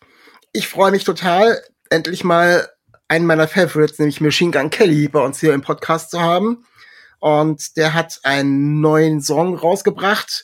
ich 0.52 0.68
freue 0.68 0.92
mich 0.92 1.06
total, 1.06 1.62
endlich 1.90 2.26
mal 2.26 2.68
einen 3.08 3.26
meiner 3.26 3.48
Favorites, 3.48 4.00
nämlich 4.00 4.20
Machine 4.20 4.52
Gun 4.52 4.70
Kelly, 4.70 5.08
bei 5.08 5.22
uns 5.22 5.40
hier 5.40 5.54
im 5.54 5.62
Podcast 5.62 6.12
zu 6.12 6.20
haben. 6.20 6.66
Und 7.20 7.78
der 7.78 7.94
hat 7.94 8.20
einen 8.24 8.82
neuen 8.82 9.22
Song 9.22 9.56
rausgebracht, 9.56 10.44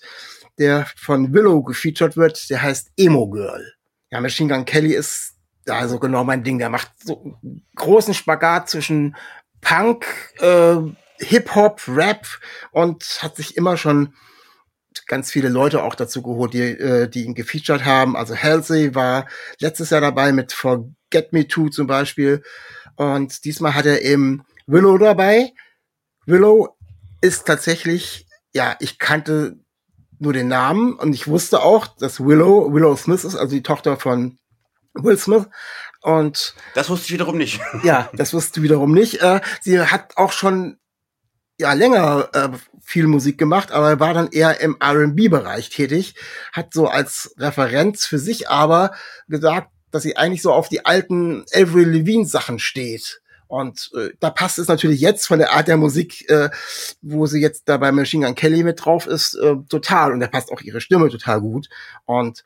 der 0.57 0.87
von 0.95 1.33
Willow 1.33 1.61
gefeatured 1.61 2.15
wird. 2.15 2.49
Der 2.49 2.61
heißt 2.61 2.91
Emo 2.95 3.29
Girl. 3.29 3.73
Ja, 4.11 4.21
Machine 4.21 4.53
Gun 4.53 4.63
Kelly 4.63 4.93
ist 4.93 5.33
da 5.65 5.89
so 5.89 5.99
genau 5.99 6.23
mein 6.23 6.45
Ding. 6.45 6.57
Der 6.57 6.69
macht 6.69 6.89
so 7.03 7.37
großen 7.75 8.13
Spagat 8.13 8.69
zwischen 8.69 9.17
Punk, 9.59 10.05
äh, 10.39 10.77
Hip-Hop, 11.19 11.81
Rap 11.87 12.27
und 12.71 13.03
hat 13.21 13.35
sich 13.35 13.57
immer 13.57 13.77
schon 13.77 14.13
ganz 15.07 15.31
viele 15.31 15.49
Leute 15.49 15.83
auch 15.83 15.95
dazu 15.95 16.21
geholt, 16.21 16.53
die, 16.53 16.61
äh, 16.61 17.07
die 17.07 17.25
ihn 17.25 17.35
gefeatured 17.35 17.85
haben. 17.85 18.15
Also 18.15 18.35
Halsey 18.35 18.95
war 18.95 19.27
letztes 19.59 19.89
Jahr 19.89 20.01
dabei 20.01 20.31
mit 20.31 20.53
Forget 20.53 21.33
Me 21.33 21.47
Too 21.47 21.69
zum 21.69 21.87
Beispiel. 21.87 22.43
Und 22.95 23.45
diesmal 23.45 23.75
hat 23.75 23.85
er 23.85 24.01
eben 24.01 24.43
Willow 24.67 24.97
dabei. 24.97 25.51
Willow 26.25 26.77
ist 27.21 27.45
tatsächlich, 27.45 28.27
ja, 28.53 28.75
ich 28.79 28.99
kannte 28.99 29.57
nur 30.19 30.33
den 30.33 30.47
Namen 30.47 30.93
und 30.93 31.13
ich 31.13 31.27
wusste 31.27 31.61
auch, 31.63 31.87
dass 31.87 32.19
Willow, 32.19 32.73
Willow 32.73 32.95
Smith 32.95 33.23
ist, 33.23 33.35
also 33.35 33.53
die 33.53 33.63
Tochter 33.63 33.97
von 33.97 34.37
Will 34.93 35.17
Smith. 35.17 35.47
Und 36.01 36.53
das 36.75 36.89
wusste 36.89 37.05
ich 37.07 37.13
wiederum 37.13 37.37
nicht. 37.37 37.59
Ja, 37.83 38.09
das 38.13 38.33
wusste 38.33 38.59
ich 38.59 38.63
wiederum 38.63 38.93
nicht. 38.93 39.21
Äh, 39.21 39.41
sie 39.61 39.79
hat 39.79 40.17
auch 40.17 40.31
schon 40.31 40.77
ja 41.59 41.73
länger 41.73 42.29
äh, 42.33 42.49
viel 42.81 43.07
Musik 43.07 43.37
gemacht, 43.37 43.71
aber 43.71 43.99
war 43.99 44.13
dann 44.13 44.29
eher 44.31 44.59
im 44.61 44.77
R&B-Bereich 44.79 45.69
tätig, 45.69 46.15
hat 46.51 46.73
so 46.73 46.87
als 46.87 47.33
Referenz 47.37 48.05
für 48.05 48.19
sich 48.19 48.49
aber 48.49 48.91
gesagt, 49.27 49.69
dass 49.91 50.03
sie 50.03 50.17
eigentlich 50.17 50.41
so 50.41 50.51
auf 50.51 50.69
die 50.69 50.85
alten 50.85 51.45
Avril 51.53 51.89
Levine 51.89 52.25
Sachen 52.25 52.59
steht. 52.59 53.21
Und 53.47 53.91
äh, 53.95 54.09
da 54.19 54.31
passt 54.31 54.57
es 54.57 54.67
natürlich 54.67 54.99
jetzt 54.99 55.27
von 55.27 55.37
der 55.37 55.53
Art 55.53 55.67
der 55.67 55.77
Musik, 55.77 56.27
äh, 56.29 56.49
wo 57.01 57.27
sie 57.27 57.39
jetzt 57.39 57.69
da 57.69 57.77
bei 57.77 57.91
Machine 57.91 58.25
Gun 58.25 58.35
Kelly 58.35 58.63
mit 58.63 58.83
drauf 58.83 59.05
ist, 59.05 59.35
äh, 59.35 59.55
total. 59.69 60.11
Und 60.11 60.21
da 60.21 60.27
passt 60.27 60.51
auch 60.51 60.61
ihre 60.61 60.81
Stimme 60.81 61.09
total 61.09 61.41
gut. 61.41 61.69
Und 62.05 62.43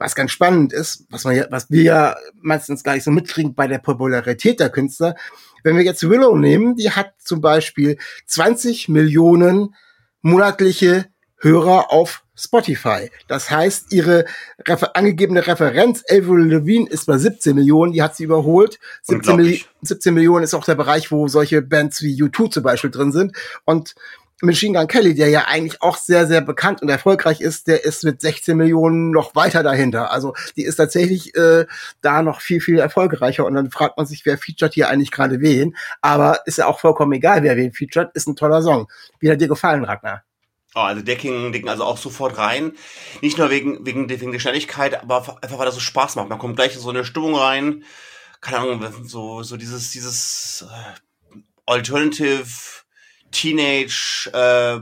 was 0.00 0.16
ganz 0.16 0.32
spannend 0.32 0.72
ist, 0.72 1.06
was, 1.10 1.24
man 1.24 1.44
was 1.50 1.70
wir 1.70 1.82
ja 1.82 2.16
meistens 2.40 2.82
gar 2.82 2.94
nicht 2.94 3.04
so 3.04 3.12
mitkriegen 3.12 3.54
bei 3.54 3.68
der 3.68 3.78
Popularität 3.78 4.58
der 4.58 4.70
Künstler, 4.70 5.14
wenn 5.62 5.76
wir 5.76 5.84
jetzt 5.84 6.08
Willow 6.08 6.36
nehmen, 6.36 6.76
die 6.76 6.90
hat 6.90 7.12
zum 7.18 7.40
Beispiel 7.40 7.98
20 8.26 8.88
Millionen 8.88 9.74
monatliche 10.22 11.06
Hörer 11.40 11.92
auf 11.92 12.24
Spotify. 12.38 13.10
Das 13.26 13.50
heißt, 13.50 13.92
ihre 13.92 14.24
refer 14.66 14.94
angegebene 14.96 15.46
Referenz, 15.46 16.04
Avril 16.08 16.46
Levine, 16.46 16.88
ist 16.88 17.06
bei 17.06 17.18
17 17.18 17.54
Millionen, 17.54 17.92
die 17.92 18.02
hat 18.02 18.16
sie 18.16 18.24
überholt. 18.24 18.78
17, 19.02 19.36
Milli 19.36 19.64
17 19.82 20.14
Millionen 20.14 20.44
ist 20.44 20.54
auch 20.54 20.64
der 20.64 20.76
Bereich, 20.76 21.10
wo 21.10 21.28
solche 21.28 21.62
Bands 21.62 22.02
wie 22.02 22.22
U2 22.22 22.50
zum 22.50 22.62
Beispiel 22.62 22.90
drin 22.90 23.12
sind. 23.12 23.36
Und 23.64 23.94
Machine 24.40 24.78
Gun 24.78 24.86
Kelly, 24.86 25.14
der 25.14 25.28
ja 25.28 25.46
eigentlich 25.46 25.82
auch 25.82 25.96
sehr, 25.96 26.26
sehr 26.26 26.40
bekannt 26.40 26.80
und 26.80 26.88
erfolgreich 26.88 27.40
ist, 27.40 27.66
der 27.66 27.84
ist 27.84 28.04
mit 28.04 28.20
16 28.20 28.56
Millionen 28.56 29.10
noch 29.10 29.34
weiter 29.34 29.62
dahinter. 29.62 30.12
Also 30.12 30.34
die 30.56 30.62
ist 30.62 30.76
tatsächlich 30.76 31.34
äh, 31.34 31.66
da 32.02 32.22
noch 32.22 32.40
viel, 32.40 32.60
viel 32.60 32.78
erfolgreicher. 32.78 33.44
Und 33.44 33.54
dann 33.54 33.70
fragt 33.70 33.96
man 33.96 34.06
sich, 34.06 34.24
wer 34.24 34.38
featured 34.38 34.74
hier 34.74 34.88
eigentlich 34.88 35.10
gerade 35.10 35.40
wen. 35.40 35.76
Aber 36.02 36.40
ist 36.46 36.58
ja 36.58 36.66
auch 36.66 36.78
vollkommen 36.78 37.12
egal, 37.12 37.42
wer 37.42 37.56
wen 37.56 37.72
featured, 37.72 38.10
ist 38.14 38.28
ein 38.28 38.36
toller 38.36 38.62
Song. 38.62 38.88
Wie 39.18 39.30
hat 39.30 39.40
dir 39.40 39.48
gefallen, 39.48 39.84
Ragnar? 39.84 40.22
Oh, 40.74 40.80
also 40.80 41.02
Decking, 41.02 41.50
Decking 41.52 41.68
also 41.68 41.82
auch 41.82 41.96
sofort 41.96 42.38
rein. 42.38 42.72
Nicht 43.22 43.38
nur 43.38 43.50
wegen, 43.50 43.84
wegen, 43.84 44.08
wegen 44.08 44.30
der 44.30 44.38
Schnelligkeit, 44.38 45.02
aber 45.02 45.38
einfach 45.42 45.58
weil 45.58 45.66
das 45.66 45.74
so 45.74 45.80
Spaß 45.80 46.14
macht. 46.14 46.28
Man 46.28 46.38
kommt 46.38 46.54
gleich 46.54 46.74
in 46.74 46.80
so 46.80 46.90
eine 46.90 47.04
Stimmung 47.04 47.34
rein. 47.34 47.82
Keine 48.40 48.58
Ahnung, 48.58 48.86
so, 49.02 49.42
so 49.42 49.56
dieses, 49.56 49.90
dieses 49.90 50.64
äh, 50.70 51.40
Alternative 51.66 52.44
Teenage 53.30 54.30
äh, 54.32 54.80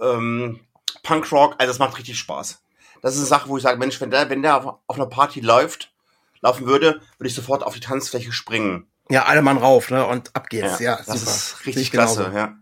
ähm, 0.00 0.60
Punkrock, 1.02 1.54
also 1.58 1.70
das 1.70 1.78
macht 1.78 1.98
richtig 1.98 2.18
Spaß. 2.18 2.62
Das 3.02 3.14
ist 3.14 3.20
eine 3.20 3.28
Sache, 3.28 3.48
wo 3.48 3.56
ich 3.56 3.62
sage, 3.62 3.78
Mensch, 3.78 4.00
wenn 4.00 4.10
der, 4.10 4.28
wenn 4.30 4.42
der 4.42 4.56
auf, 4.56 4.78
auf 4.86 4.96
einer 4.96 5.06
Party 5.06 5.40
läuft, 5.40 5.92
laufen 6.40 6.66
würde, 6.66 7.00
würde 7.18 7.28
ich 7.28 7.34
sofort 7.34 7.62
auf 7.62 7.74
die 7.74 7.80
Tanzfläche 7.80 8.32
springen. 8.32 8.86
Ja, 9.08 9.24
alle 9.26 9.42
Mann 9.42 9.58
rauf, 9.58 9.90
ne? 9.90 10.04
Und 10.04 10.34
ab 10.34 10.48
geht's. 10.48 10.80
Ja, 10.80 10.92
Ja, 10.92 11.02
das 11.06 11.20
super. 11.20 11.30
ist 11.30 11.66
richtig 11.66 11.92
klasse, 11.92 12.24
genauso. 12.24 12.36
ja. 12.36 12.56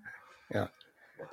Ja. 0.50 0.70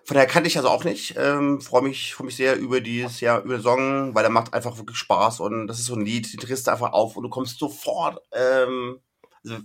Von 0.05 0.15
daher 0.15 0.27
kannte 0.27 0.47
ich 0.47 0.57
also 0.57 0.69
auch 0.69 0.83
nicht. 0.83 1.15
Ähm, 1.17 1.61
freue 1.61 1.81
mich, 1.83 2.15
freue 2.15 2.25
mich 2.27 2.35
sehr 2.37 2.57
über 2.57 2.79
dieses 2.81 3.19
Jahr, 3.19 3.41
über 3.43 3.57
den 3.57 3.61
Song, 3.63 4.15
weil 4.15 4.23
der 4.23 4.31
macht 4.31 4.53
einfach 4.53 4.77
wirklich 4.77 4.97
Spaß 4.97 5.41
und 5.41 5.67
das 5.67 5.79
ist 5.79 5.85
so 5.85 5.95
ein 5.95 6.05
Lied, 6.05 6.31
die 6.31 6.37
drehst 6.37 6.65
du 6.67 6.71
einfach 6.71 6.93
auf 6.93 7.17
und 7.17 7.23
du 7.23 7.29
kommst 7.29 7.59
sofort 7.59 8.21
ähm, 8.31 8.99
also 9.43 9.57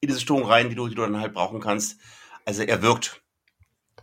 in 0.00 0.08
diese 0.08 0.20
Stimmung 0.20 0.44
rein, 0.44 0.68
die 0.68 0.74
du, 0.74 0.88
die 0.88 0.94
du 0.94 1.02
dann 1.02 1.20
halt 1.20 1.32
brauchen 1.32 1.60
kannst. 1.60 1.98
Also 2.44 2.62
er 2.64 2.82
wirkt. 2.82 3.22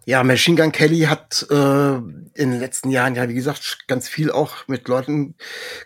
Ja, 0.10 0.24
Machine 0.24 0.60
Gun 0.60 0.72
Kelly 0.72 1.02
hat 1.02 1.46
äh, 1.52 1.54
in 1.54 2.34
den 2.34 2.60
letzten 2.60 2.90
Jahren 2.90 3.14
ja, 3.14 3.30
wie 3.30 3.36
gesagt, 3.36 3.86
ganz 3.88 4.10
viel 4.10 4.32
auch 4.32 4.68
mit 4.68 4.88
Leuten 4.88 5.36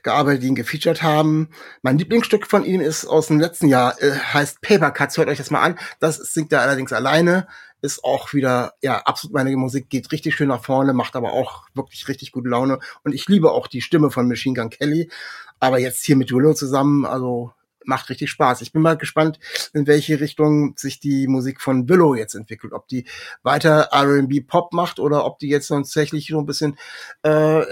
gearbeitet, 0.02 0.44
die 0.44 0.48
ihn 0.48 0.56
gefeatured 0.56 1.04
haben. 1.04 1.50
Mein 1.82 1.98
Lieblingsstück 1.98 2.48
von 2.48 2.64
ihm 2.64 2.80
ist 2.80 3.06
aus 3.06 3.28
dem 3.28 3.42
letzten 3.42 3.68
Jahr, 3.68 4.02
äh, 4.02 4.14
heißt 4.14 4.62
Paper 4.62 4.92
Cuts. 4.92 5.18
Hört 5.18 5.28
euch 5.28 5.40
das 5.40 5.52
mal 5.52 5.60
an. 5.62 5.78
Das 6.00 6.16
singt 6.16 6.54
er 6.54 6.62
allerdings 6.62 6.94
alleine. 6.94 7.48
Ist 7.82 8.06
auch 8.06 8.34
wieder, 8.34 8.76
ja, 8.82 9.00
absolut 9.00 9.34
meine 9.34 9.54
Musik, 9.58 9.90
geht 9.90 10.10
richtig 10.14 10.36
schön 10.36 10.48
nach 10.48 10.64
vorne, 10.64 10.94
macht 10.94 11.18
aber 11.18 11.34
auch 11.34 11.68
wirklich 11.74 12.08
richtig 12.08 12.32
gute 12.32 12.48
Laune. 12.48 12.80
Und 13.04 13.14
ich 13.14 13.28
liebe 13.28 13.52
auch 13.52 13.68
die 13.68 13.82
Stimme 13.82 14.10
von 14.10 14.30
Machine 14.30 14.56
Gun 14.56 14.70
Kelly. 14.70 15.12
Aber 15.60 15.80
jetzt 15.80 16.06
hier 16.06 16.16
mit 16.16 16.32
Willow 16.32 16.54
zusammen, 16.54 17.06
also 17.06 17.52
macht 17.86 18.10
richtig 18.10 18.30
Spaß. 18.30 18.62
Ich 18.62 18.72
bin 18.72 18.82
mal 18.82 18.98
gespannt, 18.98 19.40
in 19.74 19.88
welche 19.88 20.20
Richtung 20.20 20.76
sich 20.78 21.00
die 21.00 21.28
Musik 21.28 21.62
von 21.62 21.90
Willow 21.90 22.16
jetzt 22.16 22.36
entwickelt. 22.36 22.74
Ob 22.74 22.88
die 22.88 23.06
weiter 23.42 23.90
R&B 23.92 24.42
Pop 24.42 24.74
macht 24.74 25.00
oder 25.00 25.26
ob 25.26 25.40
die 25.40 25.50
jetzt 25.50 25.68
tatsächlich 25.68 26.28
so 26.28 26.40
ein 26.40 26.46
bisschen 26.46 26.78
äh, 27.24 27.64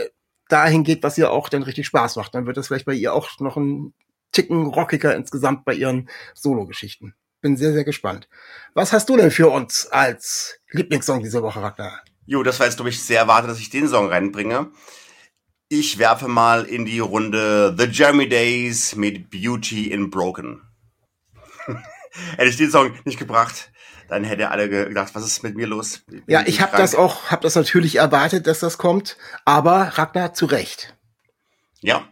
dahin 0.50 0.84
geht, 0.84 1.04
was 1.04 1.17
ihr 1.17 1.32
auch 1.32 1.50
dann 1.50 1.63
richtig 1.63 1.88
Spaß 1.88 2.17
macht. 2.17 2.36
Dann 2.36 2.45
wird 2.45 2.58
das 2.58 2.67
vielleicht 2.67 2.86
bei 2.86 2.93
ihr 2.93 3.13
auch 3.13 3.39
noch 3.39 3.58
ein 3.58 3.93
Ticken 4.32 4.67
rockiger 4.67 5.15
insgesamt 5.15 5.65
bei 5.65 5.74
ihren 5.74 6.10
Solo-Geschichten. 6.34 7.15
Bin 7.41 7.58
sehr, 7.58 7.74
sehr 7.74 7.84
gespannt. 7.84 8.30
Was 8.74 8.93
hast 8.93 9.10
du 9.10 9.17
denn 9.17 9.32
für 9.32 9.50
uns 9.50 9.88
als 9.88 10.60
Lieblingssong 10.69 11.24
diese 11.24 11.41
Woche, 11.41 11.62
Ragnar? 11.62 12.02
Jo, 12.26 12.43
das 12.43 12.60
war 12.60 12.67
jetzt, 12.67 12.76
glaube 12.76 12.89
ich, 12.89 13.02
sehr 13.02 13.19
erwartet, 13.19 13.52
dass 13.52 13.60
ich 13.60 13.69
den 13.69 13.88
Song 13.88 14.08
reinbringe. 14.08 14.71
Ich 15.73 15.99
werfe 15.99 16.27
mal 16.27 16.65
in 16.65 16.84
die 16.84 16.99
Runde 16.99 17.73
The 17.77 17.86
Jeremy 17.86 18.27
Days 18.27 18.93
mit 18.97 19.29
Beauty 19.29 19.89
in 19.89 20.10
Broken. 20.10 20.62
Hätte 22.36 22.49
ich 22.49 22.57
den 22.57 22.69
Song 22.69 22.91
nicht 23.05 23.17
gebracht, 23.17 23.71
dann 24.10 24.25
hätte 24.25 24.51
alle 24.51 24.67
gedacht, 24.67 25.15
was 25.15 25.25
ist 25.25 25.43
mit 25.43 25.55
mir 25.55 25.67
los? 25.67 25.99
Bin 25.99 26.23
Ja, 26.27 26.43
ich 26.45 26.60
habe 26.60 26.75
das 26.75 26.93
auch, 26.93 27.31
habe 27.31 27.43
das 27.43 27.55
natürlich 27.55 27.95
erwartet, 27.95 28.47
dass 28.47 28.60
das 28.60 28.77
kommt, 28.77 29.15
aber 29.45 29.93
Ragnar 29.97 30.34
zu 30.34 30.45
Recht. 30.45 30.93
Ja, 31.79 32.05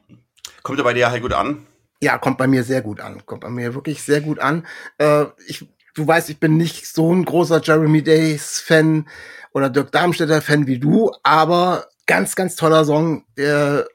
kommt 0.64 0.78
ja 0.78 0.86
bei 0.86 0.94
dir 0.94 1.12
halt 1.12 1.22
gut 1.22 1.34
an. 1.34 1.68
Ja, 2.00 2.18
kommt 2.18 2.38
bei 2.38 2.48
mir 2.48 2.64
sehr 2.64 2.82
gut 2.82 3.02
an. 3.02 3.26
Kommt 3.26 3.42
bei 3.42 3.50
mir 3.50 3.76
wirklich 3.76 4.02
sehr 4.04 4.22
gut 4.22 4.40
an. 4.40 4.66
Äh, 5.00 5.26
ich, 5.48 5.68
du 5.96 6.08
weißt, 6.08 6.30
ich 6.30 6.40
bin 6.40 6.56
nicht 6.56 6.88
so 6.88 7.14
ein 7.14 7.26
großer 7.26 7.62
Jeremy 7.62 8.04
Days 8.04 8.62
Fan 8.62 9.10
oder 9.52 9.70
Dirk 9.70 9.92
Darmstädter 9.92 10.42
Fan 10.42 10.66
wie 10.66 10.80
du, 10.80 11.12
aber 11.24 11.90
ganz, 12.10 12.36
ganz 12.36 12.56
toller 12.56 12.86
Song, 12.86 13.24
der, 13.38 13.88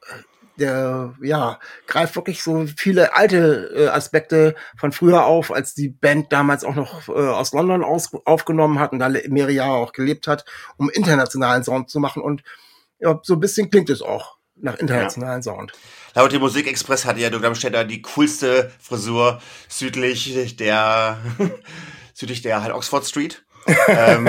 der, 0.57 1.15
ja, 1.21 1.59
greift 1.89 2.15
wirklich 2.15 2.45
so 2.45 2.65
viele 2.77 3.13
alte 3.17 3.73
äh, 3.75 3.89
Aspekte 3.89 4.55
von 4.77 4.93
früher 4.93 5.27
auf, 5.27 5.51
als 5.51 5.75
die 5.75 5.89
Band 5.89 6.33
damals 6.33 6.63
auch 6.63 6.77
noch 6.77 7.09
äh, 7.09 7.13
aus 7.13 7.53
London 7.53 7.83
aus, 7.83 8.15
aufgenommen 8.25 8.79
hat 8.79 8.93
und 8.93 9.01
da 9.01 9.09
mehrere 9.09 9.51
Jahre 9.51 9.73
auch 9.73 9.93
gelebt 9.93 10.29
hat, 10.29 10.45
um 10.77 10.91
internationalen 10.91 11.65
Sound 11.65 11.91
zu 11.91 11.99
machen 11.99 12.23
und 12.23 12.45
ja, 13.01 13.19
so 13.25 13.35
ein 13.35 13.41
bisschen 13.41 13.69
klingt 13.69 13.91
es 13.91 14.01
auch 14.01 14.37
nach 14.55 14.79
internationalen 14.79 15.43
Sound. 15.43 15.73
Laut 16.15 16.31
dem 16.31 16.41
Musikexpress 16.41 17.07
hatte 17.07 17.19
ja 17.19 17.31
Dirk 17.31 17.43
Darmstädter 17.43 17.85
die 17.85 18.01
coolste 18.01 18.71
Frisur 18.79 19.41
südlich 19.69 20.55
der, 20.55 21.19
südlich 22.15 22.43
der 22.43 22.63
halt 22.63 22.73
Oxford 22.73 23.05
Street. 23.05 23.45
ähm, 23.89 24.29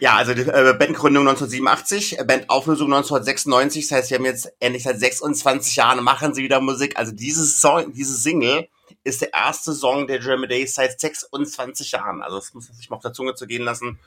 ja, 0.00 0.16
also 0.16 0.32
äh, 0.32 0.74
Bandgründung 0.74 1.28
1987, 1.28 2.18
äh, 2.18 2.24
Bandauflösung 2.24 2.92
1996, 2.92 3.88
das 3.88 3.98
heißt, 3.98 4.08
sie 4.08 4.14
haben 4.16 4.24
jetzt 4.24 4.52
endlich 4.58 4.82
seit 4.82 4.98
26 4.98 5.76
Jahren 5.76 6.02
machen 6.02 6.34
sie 6.34 6.42
wieder 6.42 6.60
Musik. 6.60 6.96
Also 6.98 7.12
dieses 7.12 7.60
Song, 7.60 7.92
diese 7.92 8.16
Single 8.16 8.68
ist 9.04 9.20
der 9.20 9.32
erste 9.32 9.72
Song 9.72 10.06
der 10.06 10.18
German 10.18 10.48
Days 10.48 10.74
seit 10.74 10.98
26 10.98 11.92
Jahren. 11.92 12.22
Also 12.22 12.38
das 12.38 12.52
muss 12.54 12.68
man 12.68 12.76
sich 12.76 12.90
mal 12.90 12.96
auf 12.96 13.02
der 13.02 13.12
Zunge 13.12 13.34
zu 13.34 13.46
gehen 13.46 13.62
lassen. 13.62 13.98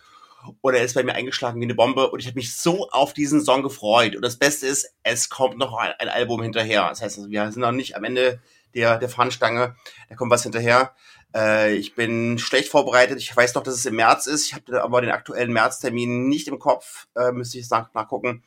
Und 0.61 0.75
er 0.75 0.83
ist 0.83 0.95
bei 0.95 1.03
mir 1.03 1.15
eingeschlagen 1.15 1.59
wie 1.59 1.65
eine 1.65 1.75
Bombe 1.75 2.09
und 2.09 2.19
ich 2.19 2.27
habe 2.27 2.35
mich 2.35 2.55
so 2.55 2.89
auf 2.91 3.13
diesen 3.13 3.41
Song 3.41 3.63
gefreut. 3.63 4.15
Und 4.15 4.21
das 4.21 4.37
Beste 4.37 4.67
ist, 4.67 4.93
es 5.03 5.29
kommt 5.29 5.57
noch 5.57 5.75
ein, 5.77 5.93
ein 5.99 6.09
Album 6.09 6.41
hinterher. 6.41 6.87
Das 6.89 7.01
heißt, 7.01 7.17
also, 7.17 7.29
wir 7.29 7.51
sind 7.51 7.61
noch 7.61 7.71
nicht 7.71 7.95
am 7.95 8.03
Ende 8.03 8.39
der, 8.75 8.97
der 8.97 9.09
Fahnenstange. 9.09 9.75
Da 10.09 10.15
kommt 10.15 10.31
was 10.31 10.43
hinterher. 10.43 10.93
Äh, 11.35 11.75
ich 11.75 11.95
bin 11.95 12.37
schlecht 12.39 12.69
vorbereitet. 12.69 13.19
Ich 13.19 13.35
weiß 13.35 13.55
noch, 13.55 13.63
dass 13.63 13.75
es 13.75 13.85
im 13.85 13.95
März 13.95 14.27
ist. 14.27 14.47
Ich 14.47 14.53
habe 14.53 14.81
aber 14.83 15.01
den 15.01 15.11
aktuellen 15.11 15.53
Märztermin 15.53 16.27
nicht 16.27 16.47
im 16.47 16.59
Kopf. 16.59 17.07
Äh, 17.15 17.31
müsste 17.31 17.59
ich 17.59 17.69
nach, 17.69 17.93
nachgucken. 17.93 18.43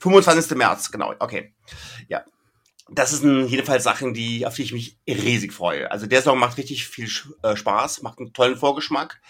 25. 0.00 0.56
März, 0.56 0.90
genau. 0.90 1.14
Okay. 1.18 1.52
Ja. 2.08 2.24
Das 2.90 3.10
sind 3.10 3.46
jedenfalls 3.46 3.84
Sachen, 3.84 4.12
die, 4.12 4.44
auf 4.44 4.54
die 4.54 4.62
ich 4.62 4.72
mich 4.72 4.98
riesig 5.06 5.52
freue. 5.52 5.90
Also 5.90 6.06
der 6.06 6.20
Song 6.20 6.38
macht 6.38 6.58
richtig 6.58 6.86
viel 6.86 7.08
äh, 7.42 7.56
Spaß, 7.56 8.02
macht 8.02 8.18
einen 8.18 8.32
tollen 8.32 8.56
Vorgeschmack. 8.56 9.20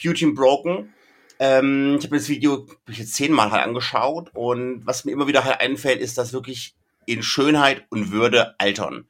Beauty 0.00 0.26
and 0.26 0.34
Broken. 0.34 0.92
Ähm, 1.40 1.96
ich 1.98 2.04
habe 2.04 2.18
das 2.18 2.28
Video 2.28 2.66
jetzt 2.86 3.14
zehnmal 3.14 3.50
halt 3.50 3.64
angeschaut 3.64 4.30
und 4.34 4.86
was 4.86 5.06
mir 5.06 5.12
immer 5.12 5.26
wieder 5.26 5.44
halt 5.44 5.60
einfällt, 5.60 6.00
ist, 6.00 6.18
dass 6.18 6.34
wirklich 6.34 6.76
in 7.06 7.22
Schönheit 7.22 7.86
und 7.88 8.12
Würde 8.12 8.54
altern. 8.58 9.08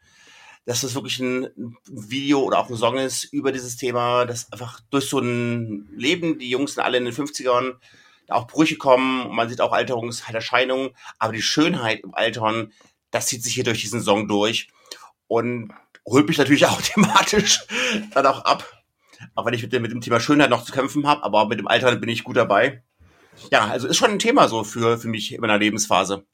Dass 0.67 0.83
das 0.83 0.95
wirklich 0.95 1.19
ein 1.19 1.77
Video 1.89 2.43
oder 2.43 2.59
auch 2.59 2.69
ein 2.69 2.77
Song 2.77 2.99
ist 2.99 3.25
über 3.25 3.51
dieses 3.51 3.77
Thema, 3.77 4.27
das 4.27 4.53
einfach 4.53 4.81
durch 4.91 5.09
so 5.09 5.19
ein 5.19 5.89
Leben, 5.97 6.39
die 6.39 6.51
Jungs 6.51 6.75
sind 6.75 6.85
alle 6.85 6.99
in 6.99 7.07
den 7.07 7.15
50ern, 7.15 7.77
da 8.27 8.35
auch 8.35 8.47
Brüche 8.47 8.77
kommen 8.77 9.27
und 9.27 9.35
man 9.35 9.49
sieht 9.49 9.61
auch 9.61 9.73
Alterungserscheinungen, 9.73 10.91
aber 11.19 11.33
die 11.33 11.43
Schönheit 11.43 12.01
im 12.01 12.15
Altern, 12.15 12.73
das 13.11 13.27
zieht 13.27 13.43
sich 13.43 13.55
hier 13.55 13.65
durch 13.65 13.81
diesen 13.81 14.03
Song 14.03 14.29
durch 14.29 14.69
und 15.27 15.73
holt 16.07 16.29
mich 16.29 16.39
natürlich 16.39 16.67
auch 16.67 16.81
thematisch 16.81 17.61
dann 18.13 18.27
auch 18.27 18.45
ab. 18.45 18.65
Auch 19.35 19.45
wenn 19.45 19.55
ich 19.55 19.63
mit 19.63 19.73
dem, 19.73 19.83
mit 19.83 19.93
dem 19.93 20.01
Thema 20.01 20.21
Schönheit 20.21 20.51
noch 20.51 20.65
zu 20.65 20.73
kämpfen 20.73 21.07
habe, 21.07 21.23
aber 21.23 21.47
mit 21.47 21.59
dem 21.59 21.69
Alter 21.69 21.95
bin 21.97 22.09
ich 22.09 22.25
gut 22.25 22.37
dabei. 22.37 22.83
Ja, 23.51 23.67
also 23.67 23.87
ist 23.87 23.97
schon 23.97 24.11
ein 24.11 24.19
Thema 24.19 24.49
so 24.49 24.65
für, 24.65 24.99
für 24.99 25.09
mich 25.09 25.33
in 25.33 25.41
meiner 25.41 25.59
Lebensphase. 25.59 26.25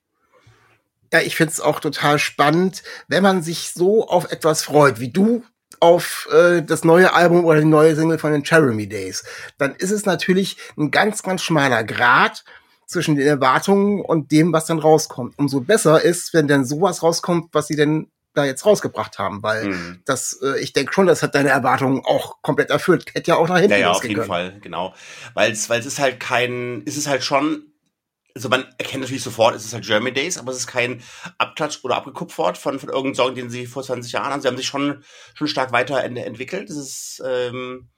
Ja, 1.12 1.20
ich 1.20 1.36
find's 1.36 1.60
auch 1.60 1.80
total 1.80 2.18
spannend, 2.18 2.82
wenn 3.08 3.22
man 3.22 3.42
sich 3.42 3.70
so 3.72 4.06
auf 4.08 4.30
etwas 4.32 4.62
freut, 4.62 5.00
wie 5.00 5.10
du 5.10 5.44
auf 5.80 6.28
äh, 6.32 6.62
das 6.62 6.84
neue 6.84 7.12
Album 7.12 7.44
oder 7.44 7.60
die 7.60 7.66
neue 7.66 7.94
Single 7.94 8.18
von 8.18 8.32
den 8.32 8.42
Jeremy 8.44 8.88
Days, 8.88 9.24
dann 9.58 9.74
ist 9.74 9.90
es 9.90 10.06
natürlich 10.06 10.56
ein 10.78 10.90
ganz, 10.90 11.22
ganz 11.22 11.42
schmaler 11.42 11.84
Grad 11.84 12.44
zwischen 12.86 13.16
den 13.16 13.26
Erwartungen 13.26 14.00
und 14.00 14.30
dem, 14.32 14.52
was 14.52 14.66
dann 14.66 14.78
rauskommt. 14.78 15.34
Umso 15.38 15.60
besser 15.60 16.00
ist, 16.00 16.32
wenn 16.34 16.48
dann 16.48 16.64
sowas 16.64 17.02
rauskommt, 17.02 17.48
was 17.52 17.66
sie 17.66 17.76
denn 17.76 18.08
da 18.32 18.44
jetzt 18.44 18.64
rausgebracht 18.66 19.18
haben, 19.18 19.42
weil 19.42 19.66
Mhm. 19.66 20.02
das, 20.04 20.38
äh, 20.42 20.60
ich 20.60 20.72
denke 20.72 20.92
schon, 20.92 21.06
das 21.06 21.22
hat 21.22 21.34
deine 21.34 21.48
Erwartungen 21.48 22.02
auch 22.04 22.42
komplett 22.42 22.70
erfüllt. 22.70 23.06
Hätte 23.14 23.30
ja 23.32 23.36
auch 23.36 23.48
nach 23.48 23.56
hinten 23.56 23.72
Ja, 23.72 23.78
ja, 23.78 23.90
auf 23.92 24.02
jeden 24.02 24.14
können. 24.14 24.28
Fall, 24.28 24.58
genau. 24.60 24.94
Weil 25.34 25.52
es, 25.52 25.68
weil 25.70 25.80
es 25.80 25.86
ist 25.86 25.98
halt 25.98 26.20
kein, 26.20 26.82
es 26.86 26.96
ist 26.96 27.08
halt 27.08 27.24
schon, 27.24 27.72
also 28.36 28.50
man 28.50 28.66
erkennt 28.76 29.00
natürlich 29.00 29.22
sofort, 29.22 29.54
es 29.54 29.64
ist 29.64 29.72
halt 29.72 29.86
German 29.86 30.12
Days, 30.12 30.36
aber 30.36 30.52
es 30.52 30.58
ist 30.58 30.66
kein 30.66 31.02
Abklatsch 31.38 31.82
oder 31.82 31.96
abgekupfert 31.96 32.58
von, 32.58 32.78
von 32.78 32.90
irgendeinem 32.90 33.14
Song, 33.14 33.34
den 33.34 33.48
sie 33.48 33.66
vor 33.66 33.82
20 33.82 34.12
Jahren 34.12 34.30
haben. 34.30 34.42
Sie 34.42 34.48
haben 34.48 34.58
sich 34.58 34.66
schon, 34.66 35.02
schon 35.32 35.48
stark 35.48 35.72
weiterentwickelt. 35.72 36.68
Es 36.68 36.76
ist, 36.76 37.22
ähm, 37.26 37.88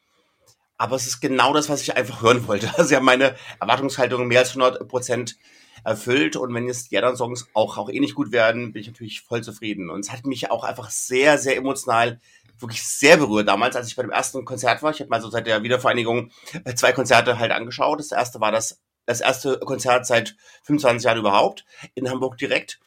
aber 0.76 0.94
es 0.94 1.08
ist 1.08 1.20
genau 1.20 1.52
das, 1.52 1.68
was 1.68 1.82
ich 1.82 1.96
einfach 1.96 2.22
hören 2.22 2.46
wollte. 2.46 2.68
Also 2.76 2.84
sie 2.84 2.96
haben 2.96 3.04
meine 3.04 3.34
Erwartungshaltung 3.60 4.28
mehr 4.28 4.40
als 4.40 4.50
100 4.50 4.86
Prozent 4.86 5.36
erfüllt 5.82 6.36
und 6.36 6.54
wenn 6.54 6.68
jetzt 6.68 6.92
die 6.92 6.98
anderen 6.98 7.16
Songs 7.16 7.48
auch, 7.54 7.76
auch 7.76 7.88
ähnlich 7.88 8.14
gut 8.14 8.30
werden, 8.30 8.72
bin 8.72 8.82
ich 8.82 8.88
natürlich 8.88 9.22
voll 9.22 9.42
zufrieden. 9.42 9.90
Und 9.90 10.00
es 10.00 10.12
hat 10.12 10.24
mich 10.24 10.52
auch 10.52 10.62
einfach 10.62 10.90
sehr, 10.90 11.38
sehr 11.38 11.56
emotional 11.56 12.20
wirklich 12.60 12.82
sehr 12.82 13.16
berührt 13.16 13.48
damals, 13.48 13.76
als 13.76 13.88
ich 13.88 13.96
bei 13.96 14.02
dem 14.02 14.10
ersten 14.10 14.44
Konzert 14.44 14.82
war. 14.82 14.90
Ich 14.90 15.00
habe 15.00 15.10
mal 15.10 15.20
so 15.20 15.30
seit 15.30 15.46
der 15.46 15.62
Wiedervereinigung 15.62 16.30
äh, 16.64 16.74
zwei 16.74 16.92
Konzerte 16.92 17.38
halt 17.38 17.52
angeschaut. 17.52 18.00
Das 18.00 18.12
erste 18.12 18.40
war 18.40 18.52
das, 18.52 18.80
das 19.08 19.22
erste 19.22 19.58
Konzert 19.60 20.06
seit 20.06 20.36
25 20.64 21.06
Jahren 21.06 21.18
überhaupt 21.18 21.64
in 21.94 22.10
Hamburg 22.10 22.36
direkt. 22.36 22.78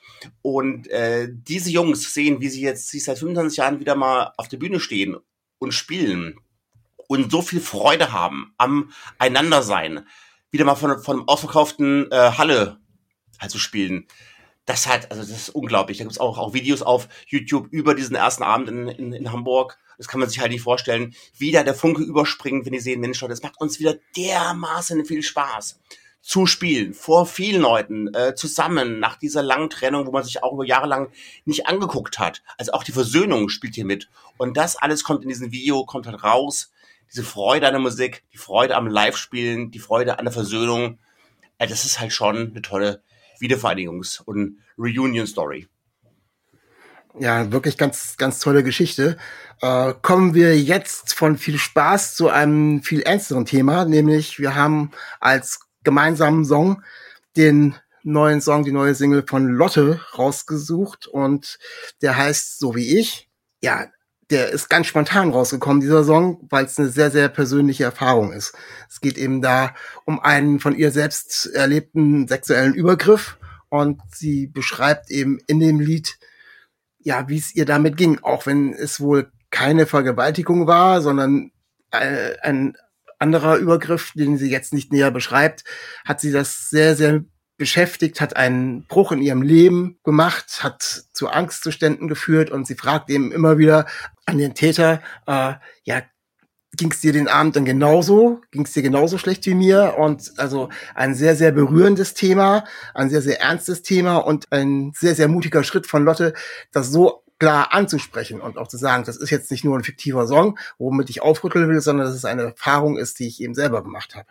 Und 0.43 0.87
äh, 0.87 1.27
diese 1.31 1.71
Jungs 1.71 2.13
sehen, 2.13 2.41
wie 2.41 2.49
sie 2.49 2.61
jetzt 2.61 2.89
sich 2.89 3.03
seit 3.03 3.17
25 3.17 3.57
Jahren 3.57 3.79
wieder 3.79 3.95
mal 3.95 4.31
auf 4.37 4.47
der 4.47 4.57
Bühne 4.57 4.79
stehen 4.79 5.17
und 5.57 5.73
spielen 5.73 6.39
und 7.07 7.31
so 7.31 7.41
viel 7.41 7.59
Freude 7.59 8.11
haben 8.11 8.53
am 8.59 8.91
Einandersein, 9.17 10.05
wieder 10.51 10.63
mal 10.63 10.75
von, 10.75 11.01
von 11.01 11.27
ausverkauften 11.27 12.11
äh, 12.11 12.33
Halle 12.37 12.77
halt 13.39 13.49
zu 13.49 13.57
spielen. 13.57 14.05
Das 14.65 14.85
hat, 14.85 15.09
also 15.09 15.23
das 15.23 15.31
ist 15.31 15.49
unglaublich. 15.49 15.97
Da 15.97 16.03
gibt's 16.03 16.19
auch, 16.19 16.37
auch 16.37 16.53
Videos 16.53 16.83
auf 16.83 17.09
YouTube 17.25 17.67
über 17.71 17.95
diesen 17.95 18.15
ersten 18.15 18.43
Abend 18.43 18.69
in, 18.69 18.87
in, 18.89 19.13
in 19.13 19.31
Hamburg. 19.31 19.79
Das 19.97 20.07
kann 20.07 20.19
man 20.19 20.29
sich 20.29 20.39
halt 20.39 20.51
nicht 20.51 20.61
vorstellen. 20.61 21.15
Wie 21.35 21.51
da 21.51 21.63
der 21.63 21.73
Funke 21.73 22.03
überspringt, 22.03 22.67
wenn 22.67 22.73
die 22.73 22.79
sehen, 22.79 23.01
Mensch, 23.01 23.19
das 23.21 23.41
macht 23.41 23.59
uns 23.59 23.79
wieder 23.79 23.95
dermaßen 24.15 25.03
viel 25.05 25.23
Spaß 25.23 25.79
zu 26.21 26.45
spielen, 26.45 26.93
vor 26.93 27.25
vielen 27.25 27.61
Leuten, 27.61 28.13
äh, 28.13 28.35
zusammen, 28.35 28.99
nach 28.99 29.17
dieser 29.17 29.41
langen 29.41 29.69
Trennung, 29.69 30.05
wo 30.05 30.11
man 30.11 30.23
sich 30.23 30.43
auch 30.43 30.53
über 30.53 30.65
Jahre 30.65 30.87
lang 30.87 31.11
nicht 31.45 31.67
angeguckt 31.67 32.19
hat. 32.19 32.43
Also 32.57 32.73
auch 32.73 32.83
die 32.83 32.91
Versöhnung 32.91 33.49
spielt 33.49 33.75
hier 33.75 33.85
mit. 33.85 34.09
Und 34.37 34.55
das 34.55 34.75
alles 34.75 35.03
kommt 35.03 35.23
in 35.23 35.29
diesem 35.29 35.51
Video, 35.51 35.85
kommt 35.85 36.05
halt 36.05 36.23
raus. 36.23 36.71
Diese 37.11 37.23
Freude 37.23 37.67
an 37.67 37.73
der 37.73 37.81
Musik, 37.81 38.23
die 38.33 38.37
Freude 38.37 38.75
am 38.75 38.87
Live-Spielen, 38.87 39.71
die 39.71 39.79
Freude 39.79 40.19
an 40.19 40.25
der 40.25 40.33
Versöhnung. 40.33 40.99
Äh, 41.57 41.67
das 41.67 41.85
ist 41.85 41.99
halt 41.99 42.13
schon 42.13 42.51
eine 42.51 42.61
tolle 42.61 43.01
Wiedervereinigungs- 43.39 44.21
und 44.23 44.59
Reunion-Story. 44.77 45.67
Ja, 47.19 47.51
wirklich 47.51 47.77
ganz, 47.77 48.15
ganz 48.15 48.39
tolle 48.39 48.63
Geschichte. 48.63 49.17
Äh, 49.59 49.93
kommen 50.01 50.33
wir 50.33 50.57
jetzt 50.57 51.13
von 51.13 51.37
viel 51.37 51.57
Spaß 51.57 52.15
zu 52.15 52.29
einem 52.29 52.83
viel 52.83 53.01
ernsteren 53.01 53.45
Thema, 53.45 53.85
nämlich 53.85 54.39
wir 54.39 54.55
haben 54.55 54.91
als 55.19 55.59
gemeinsamen 55.83 56.45
Song 56.45 56.83
den 57.37 57.75
neuen 58.03 58.41
Song, 58.41 58.63
die 58.63 58.71
neue 58.71 58.95
Single 58.95 59.23
von 59.27 59.47
Lotte 59.47 60.01
rausgesucht 60.17 61.07
und 61.07 61.59
der 62.01 62.17
heißt 62.17 62.59
So 62.59 62.75
wie 62.75 62.99
ich. 62.99 63.29
Ja, 63.61 63.87
der 64.31 64.49
ist 64.49 64.69
ganz 64.69 64.87
spontan 64.87 65.29
rausgekommen, 65.29 65.81
dieser 65.81 66.03
Song, 66.03 66.47
weil 66.49 66.65
es 66.65 66.79
eine 66.79 66.89
sehr, 66.89 67.11
sehr 67.11 67.27
persönliche 67.27 67.83
Erfahrung 67.83 68.31
ist. 68.31 68.53
Es 68.89 69.01
geht 69.01 69.17
eben 69.17 69.41
da 69.41 69.75
um 70.05 70.19
einen 70.19 70.59
von 70.59 70.73
ihr 70.75 70.91
selbst 70.91 71.47
erlebten 71.47 72.27
sexuellen 72.27 72.73
Übergriff 72.73 73.37
und 73.69 74.01
sie 74.13 74.47
beschreibt 74.47 75.11
eben 75.11 75.39
in 75.47 75.59
dem 75.59 75.79
Lied, 75.79 76.17
ja, 76.99 77.27
wie 77.27 77.37
es 77.37 77.55
ihr 77.55 77.65
damit 77.65 77.97
ging, 77.97 78.19
auch 78.21 78.45
wenn 78.45 78.73
es 78.73 78.99
wohl 79.01 79.31
keine 79.49 79.85
Vergewaltigung 79.85 80.65
war, 80.65 81.01
sondern 81.01 81.51
äh, 81.91 82.37
ein 82.41 82.77
anderer 83.21 83.57
Übergriff, 83.57 84.11
den 84.15 84.37
sie 84.37 84.49
jetzt 84.49 84.73
nicht 84.73 84.91
näher 84.91 85.11
beschreibt, 85.11 85.63
hat 86.05 86.19
sie 86.19 86.31
das 86.31 86.69
sehr, 86.69 86.95
sehr 86.95 87.23
beschäftigt, 87.57 88.21
hat 88.21 88.35
einen 88.35 88.87
Bruch 88.87 89.11
in 89.11 89.21
ihrem 89.21 89.43
Leben 89.43 89.99
gemacht, 90.03 90.63
hat 90.63 91.03
zu 91.13 91.29
Angstzuständen 91.29 92.07
geführt 92.07 92.49
und 92.49 92.65
sie 92.65 92.75
fragt 92.75 93.09
eben 93.11 93.31
immer 93.31 93.59
wieder 93.59 93.85
an 94.25 94.39
den 94.39 94.55
Täter, 94.55 95.01
äh, 95.27 95.53
ja, 95.83 96.01
ging 96.75 96.91
es 96.91 97.01
dir 97.01 97.13
den 97.13 97.27
Abend 97.27 97.55
dann 97.55 97.65
genauso? 97.65 98.41
Ging 98.51 98.63
es 98.63 98.71
dir 98.71 98.81
genauso 98.81 99.17
schlecht 99.17 99.45
wie 99.45 99.53
mir? 99.53 99.95
Und 99.99 100.31
also 100.37 100.69
ein 100.95 101.13
sehr, 101.13 101.35
sehr 101.35 101.51
berührendes 101.51 102.13
Thema, 102.13 102.63
ein 102.93 103.09
sehr, 103.09 103.21
sehr 103.21 103.41
ernstes 103.41 103.83
Thema 103.83 104.17
und 104.17 104.51
ein 104.51 104.91
sehr, 104.95 105.13
sehr 105.13 105.27
mutiger 105.27 105.63
Schritt 105.63 105.85
von 105.85 106.05
Lotte, 106.05 106.33
das 106.71 106.89
so 106.89 107.23
klar 107.41 107.73
anzusprechen 107.73 108.39
und 108.39 108.59
auch 108.59 108.67
zu 108.67 108.77
sagen, 108.77 109.03
das 109.03 109.17
ist 109.17 109.31
jetzt 109.31 109.49
nicht 109.49 109.63
nur 109.63 109.75
ein 109.75 109.83
fiktiver 109.83 110.27
Song, 110.27 110.59
womit 110.77 111.09
ich 111.09 111.23
aufrütteln 111.23 111.67
will, 111.67 111.81
sondern 111.81 112.05
dass 112.05 112.15
es 112.15 112.23
eine 112.23 112.43
Erfahrung 112.43 112.99
ist, 112.99 113.17
die 113.17 113.25
ich 113.25 113.41
eben 113.41 113.55
selber 113.55 113.81
gemacht 113.81 114.13
habe. 114.13 114.27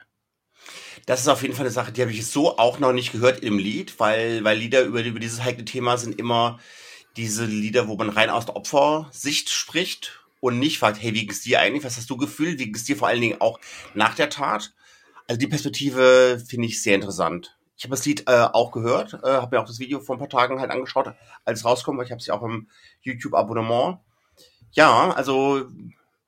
Das 1.07 1.20
ist 1.20 1.27
auf 1.27 1.42
jeden 1.42 1.55
Fall 1.55 1.64
eine 1.64 1.73
Sache, 1.73 1.90
die 1.90 2.03
habe 2.03 2.12
ich 2.12 2.25
so 2.29 2.57
auch 2.57 2.79
noch 2.79 2.92
nicht 2.92 3.11
gehört 3.11 3.40
im 3.40 3.59
Lied, 3.59 3.99
weil, 3.99 4.44
weil 4.44 4.59
Lieder 4.59 4.83
über, 4.83 5.03
über 5.03 5.18
dieses 5.18 5.42
heikle 5.42 5.64
Thema 5.64 5.99
sind 5.99 6.20
immer 6.20 6.61
diese 7.16 7.46
Lieder, 7.46 7.88
wo 7.88 7.96
man 7.96 8.11
rein 8.11 8.31
aus 8.31 8.46
der 8.46 8.55
Opfersicht 8.55 9.51
spricht 9.51 10.20
und 10.38 10.61
nicht 10.61 10.79
fragt, 10.79 11.03
hey, 11.03 11.12
wie 11.12 11.27
ging's 11.27 11.40
dir 11.40 11.59
eigentlich? 11.59 11.83
Was 11.83 11.96
hast 11.96 12.11
du 12.11 12.16
gefühlt? 12.16 12.61
Wie 12.61 12.66
ging's 12.66 12.85
dir 12.85 12.96
vor 12.96 13.09
allen 13.09 13.20
Dingen 13.20 13.40
auch 13.40 13.59
nach 13.92 14.14
der 14.14 14.31
Tat? 14.31 14.73
Also 15.27 15.37
die 15.37 15.49
Perspektive 15.49 16.40
finde 16.46 16.68
ich 16.68 16.81
sehr 16.81 16.94
interessant. 16.94 17.57
Ich 17.81 17.85
habe 17.85 17.97
das 17.97 18.05
Lied 18.05 18.29
äh, 18.29 18.47
auch 18.53 18.73
gehört, 18.73 19.14
äh, 19.25 19.27
habe 19.27 19.57
mir 19.57 19.62
auch 19.62 19.66
das 19.66 19.79
Video 19.79 20.01
vor 20.01 20.14
ein 20.14 20.19
paar 20.19 20.29
Tagen 20.29 20.61
halt 20.61 20.71
angeschaut, 20.71 21.14
als 21.47 21.61
es 21.61 21.64
rauskommt, 21.64 21.97
weil 21.97 22.05
ich 22.05 22.11
habe 22.11 22.21
es 22.21 22.27
ja 22.27 22.35
auch 22.35 22.43
im 22.43 22.69
YouTube-Abonnement. 23.01 24.01
Ja, 24.73 25.12
also 25.12 25.64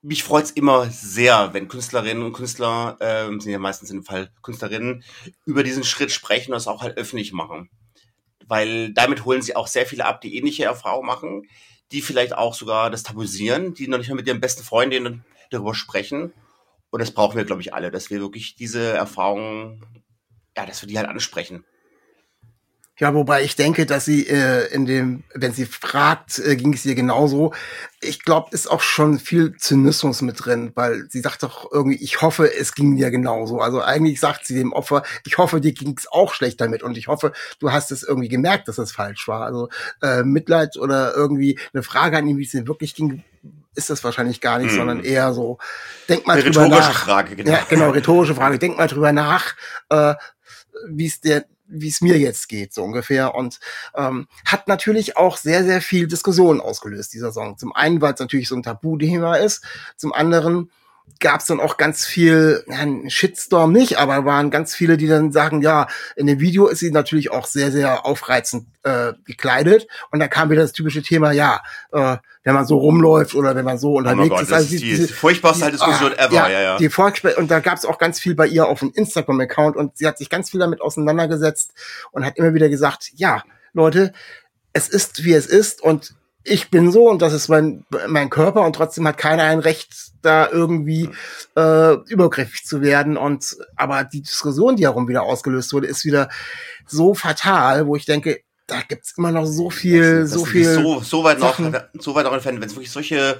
mich 0.01 0.23
freut's 0.23 0.49
immer 0.49 0.89
sehr, 0.89 1.53
wenn 1.53 1.67
Künstlerinnen 1.67 2.23
und 2.23 2.33
Künstler, 2.33 2.97
ähm, 3.01 3.39
sind 3.39 3.51
ja 3.51 3.59
meistens 3.59 3.91
in 3.91 3.97
dem 3.97 4.03
Fall 4.03 4.31
Künstlerinnen, 4.41 5.03
über 5.45 5.61
diesen 5.61 5.83
Schritt 5.83 6.11
sprechen 6.11 6.53
und 6.53 6.55
das 6.55 6.67
auch 6.67 6.81
halt 6.81 6.97
öffentlich 6.97 7.33
machen. 7.33 7.69
Weil 8.47 8.91
damit 8.91 9.23
holen 9.23 9.43
sie 9.43 9.55
auch 9.55 9.67
sehr 9.67 9.85
viele 9.85 10.05
ab, 10.05 10.21
die 10.21 10.35
ähnliche 10.35 10.63
Erfahrungen 10.63 11.05
machen, 11.05 11.47
die 11.91 12.01
vielleicht 12.01 12.33
auch 12.33 12.55
sogar 12.55 12.89
das 12.89 13.03
tabuisieren, 13.03 13.75
die 13.75 13.87
noch 13.87 13.99
nicht 13.99 14.09
mal 14.09 14.15
mit 14.15 14.25
ihren 14.25 14.41
besten 14.41 14.63
Freundinnen 14.63 15.23
darüber 15.51 15.75
sprechen. 15.75 16.33
Und 16.89 16.99
das 16.99 17.11
brauchen 17.11 17.37
wir, 17.37 17.45
glaube 17.45 17.61
ich, 17.61 17.75
alle, 17.75 17.91
dass 17.91 18.09
wir 18.09 18.21
wirklich 18.21 18.55
diese 18.55 18.93
Erfahrungen, 18.93 19.85
ja, 20.57 20.65
dass 20.65 20.81
wir 20.81 20.87
die 20.87 20.97
halt 20.97 21.07
ansprechen. 21.09 21.63
Ja, 22.99 23.15
wobei 23.15 23.41
ich 23.43 23.55
denke, 23.55 23.87
dass 23.87 24.05
sie 24.05 24.27
äh, 24.27 24.71
in 24.71 24.85
dem, 24.85 25.23
wenn 25.33 25.51
sie 25.51 25.65
fragt, 25.65 26.37
äh, 26.37 26.55
ging 26.55 26.73
es 26.73 26.85
ihr 26.85 26.93
genauso. 26.93 27.51
Ich 28.01 28.21
glaube, 28.23 28.49
ist 28.51 28.69
auch 28.69 28.81
schon 28.81 29.17
viel 29.17 29.57
Zynismus 29.57 30.21
mit 30.21 30.45
drin, 30.45 30.71
weil 30.75 31.07
sie 31.09 31.21
sagt 31.21 31.41
doch 31.41 31.71
irgendwie, 31.71 31.97
ich 31.97 32.21
hoffe, 32.21 32.53
es 32.55 32.75
ging 32.75 32.95
dir 32.95 33.09
genauso. 33.09 33.57
Also 33.61 33.81
eigentlich 33.81 34.19
sagt 34.19 34.45
sie 34.45 34.53
dem 34.53 34.73
Opfer, 34.73 35.01
ich 35.25 35.39
hoffe, 35.39 35.59
dir 35.59 35.73
ging 35.73 35.95
es 35.97 36.05
auch 36.11 36.35
schlecht 36.35 36.61
damit 36.61 36.83
und 36.83 36.95
ich 36.95 37.07
hoffe, 37.07 37.33
du 37.57 37.71
hast 37.71 37.91
es 37.91 38.03
irgendwie 38.03 38.29
gemerkt, 38.29 38.67
dass 38.67 38.77
es 38.77 38.91
falsch 38.91 39.27
war. 39.27 39.43
Also 39.43 39.69
äh, 40.03 40.21
Mitleid 40.21 40.77
oder 40.77 41.15
irgendwie 41.15 41.57
eine 41.73 41.81
Frage 41.81 42.17
an 42.17 42.27
ihn, 42.27 42.37
wie 42.37 42.43
es 42.45 42.51
dir 42.51 42.67
wirklich 42.67 42.93
ging, 42.93 43.23
ist 43.75 43.89
das 43.89 44.03
wahrscheinlich 44.03 44.39
gar 44.39 44.59
nicht, 44.59 44.69
Hm. 44.69 44.77
sondern 44.77 45.03
eher 45.03 45.33
so, 45.33 45.57
denk 46.07 46.27
mal 46.27 46.33
Eine 46.33 46.43
drüber 46.43 46.65
rhetorische 46.65 46.89
nach. 46.89 47.05
Frage, 47.05 47.35
genau. 47.35 47.51
Ja, 47.51 47.65
genau, 47.67 47.89
rhetorische 47.89 48.35
Frage. 48.35 48.59
Denk 48.59 48.77
mal 48.77 48.87
drüber 48.87 49.11
nach, 49.13 49.55
äh, 49.89 50.13
wie 50.87 51.07
es 51.07 51.21
der 51.21 51.45
wie 51.67 51.87
es 51.87 52.01
mir 52.01 52.19
jetzt 52.19 52.49
geht, 52.49 52.73
so 52.73 52.83
ungefähr. 52.83 53.35
Und 53.35 53.59
ähm, 53.95 54.27
hat 54.45 54.67
natürlich 54.67 55.17
auch 55.17 55.37
sehr, 55.37 55.63
sehr 55.63 55.81
viel 55.81 56.07
Diskussion 56.07 56.61
ausgelöst, 56.61 57.13
dieser 57.13 57.31
Song. 57.31 57.57
Zum 57.57 57.73
einen, 57.73 58.01
weil 58.01 58.13
es 58.13 58.19
natürlich 58.19 58.47
so 58.47 58.55
ein 58.55 58.63
Tabuthema 58.63 59.35
ist. 59.37 59.63
Zum 59.97 60.13
anderen 60.13 60.69
gab 61.19 61.39
es 61.39 61.45
dann 61.47 61.61
auch 61.61 61.77
ganz 61.77 62.05
viel, 62.05 62.63
ja, 62.67 62.79
ein 62.79 63.09
Shitstorm 63.09 63.71
nicht, 63.71 63.97
aber 63.97 64.25
waren 64.25 64.51
ganz 64.51 64.75
viele, 64.75 64.97
die 64.97 65.07
dann 65.07 65.31
sagen, 65.31 65.61
ja, 65.61 65.87
in 66.17 66.27
dem 66.27 66.39
Video 66.41 66.67
ist 66.67 66.79
sie 66.79 66.91
natürlich 66.91 67.31
auch 67.31 67.45
sehr, 67.45 67.71
sehr 67.71 68.05
aufreizend 68.05 68.65
äh, 68.83 69.13
gekleidet. 69.23 69.87
Und 70.11 70.19
da 70.19 70.27
kam 70.27 70.49
wieder 70.49 70.63
das 70.63 70.73
typische 70.73 71.01
Thema, 71.01 71.31
ja, 71.31 71.61
äh, 71.93 72.17
wenn 72.43 72.53
man 72.53 72.65
so 72.65 72.77
rumläuft 72.77 73.35
oder 73.35 73.55
wenn 73.55 73.63
man 73.63 73.77
so 73.77 73.93
Oh 73.93 73.97
unterwegs 73.99 74.19
mein 74.19 74.29
Gott, 74.29 74.41
ist. 74.41 74.51
das 74.51 74.57
Also 74.63 74.75
ist 74.75 74.83
die- 74.83 74.95
die 74.97 75.07
furchtbarste 75.07 75.65
die- 75.65 75.71
Diskussion 75.71 76.11
ah, 76.17 76.25
ever, 76.25 76.33
ja, 76.49 76.49
ja. 76.61 76.77
Die 76.77 76.89
Volksspre 76.89 77.35
und 77.37 77.49
da 77.49 77.61
gab 77.61 77.77
es 77.77 77.85
auch 77.85 77.99
ganz 77.99 78.19
viel 78.19 78.35
bei 78.35 78.47
ihr 78.47 78.67
auf 78.67 78.79
dem 78.79 78.91
Instagram-Account 78.93 79.77
und 79.77 79.97
sie 79.97 80.05
hat 80.07 80.17
sich 80.17 80.29
ganz 80.29 80.49
viel 80.49 80.59
damit 80.59 80.81
auseinandergesetzt 80.81 81.71
und 82.11 82.25
hat 82.25 82.37
immer 82.37 82.53
wieder 82.53 82.67
gesagt, 82.67 83.11
ja, 83.15 83.43
Leute, 83.71 84.11
es 84.73 84.89
ist, 84.89 85.23
wie 85.23 85.33
es 85.33 85.45
ist 85.45 85.81
und 85.81 86.15
ich 86.45 86.69
bin 86.69 86.91
so 86.91 87.09
und 87.09 87.21
das 87.21 87.33
ist 87.33 87.47
mein, 87.47 87.85
mein 88.07 88.29
Körper 88.29 88.61
und 88.65 88.75
trotzdem 88.75 89.07
hat 89.07 89.17
keiner 89.17 89.43
ein 89.43 89.59
Recht, 89.59 89.93
da 90.21 90.49
irgendwie 90.49 91.09
äh, 91.55 91.93
übergriffig 92.09 92.65
zu 92.65 92.81
werden. 92.81 93.17
Und 93.17 93.55
aber 93.75 94.03
die 94.03 94.21
Diskussion, 94.21 94.75
die 94.75 94.83
herum 94.83 95.07
wieder 95.07 95.23
ausgelöst 95.23 95.73
wurde, 95.73 95.87
ist 95.87 96.05
wieder 96.05 96.29
so 96.87 97.13
fatal, 97.13 97.87
wo 97.87 97.95
ich 97.95 98.05
denke, 98.05 98.41
da 98.67 98.81
gibt's 98.87 99.13
immer 99.17 99.31
noch 99.31 99.45
so 99.45 99.69
viel, 99.69 100.21
Das 100.21 100.31
so 100.31 100.43
ist 100.45 100.51
viel. 100.51 100.73
So, 100.73 100.99
so 101.01 101.23
weit 101.23 101.39
noch, 101.39 101.59
so 101.99 102.15
weit 102.15 102.25
noch 102.25 102.33
entfernt, 102.33 102.59
wenn 102.61 102.67
es 102.67 102.75
wirklich 102.75 102.91
solche 102.91 103.39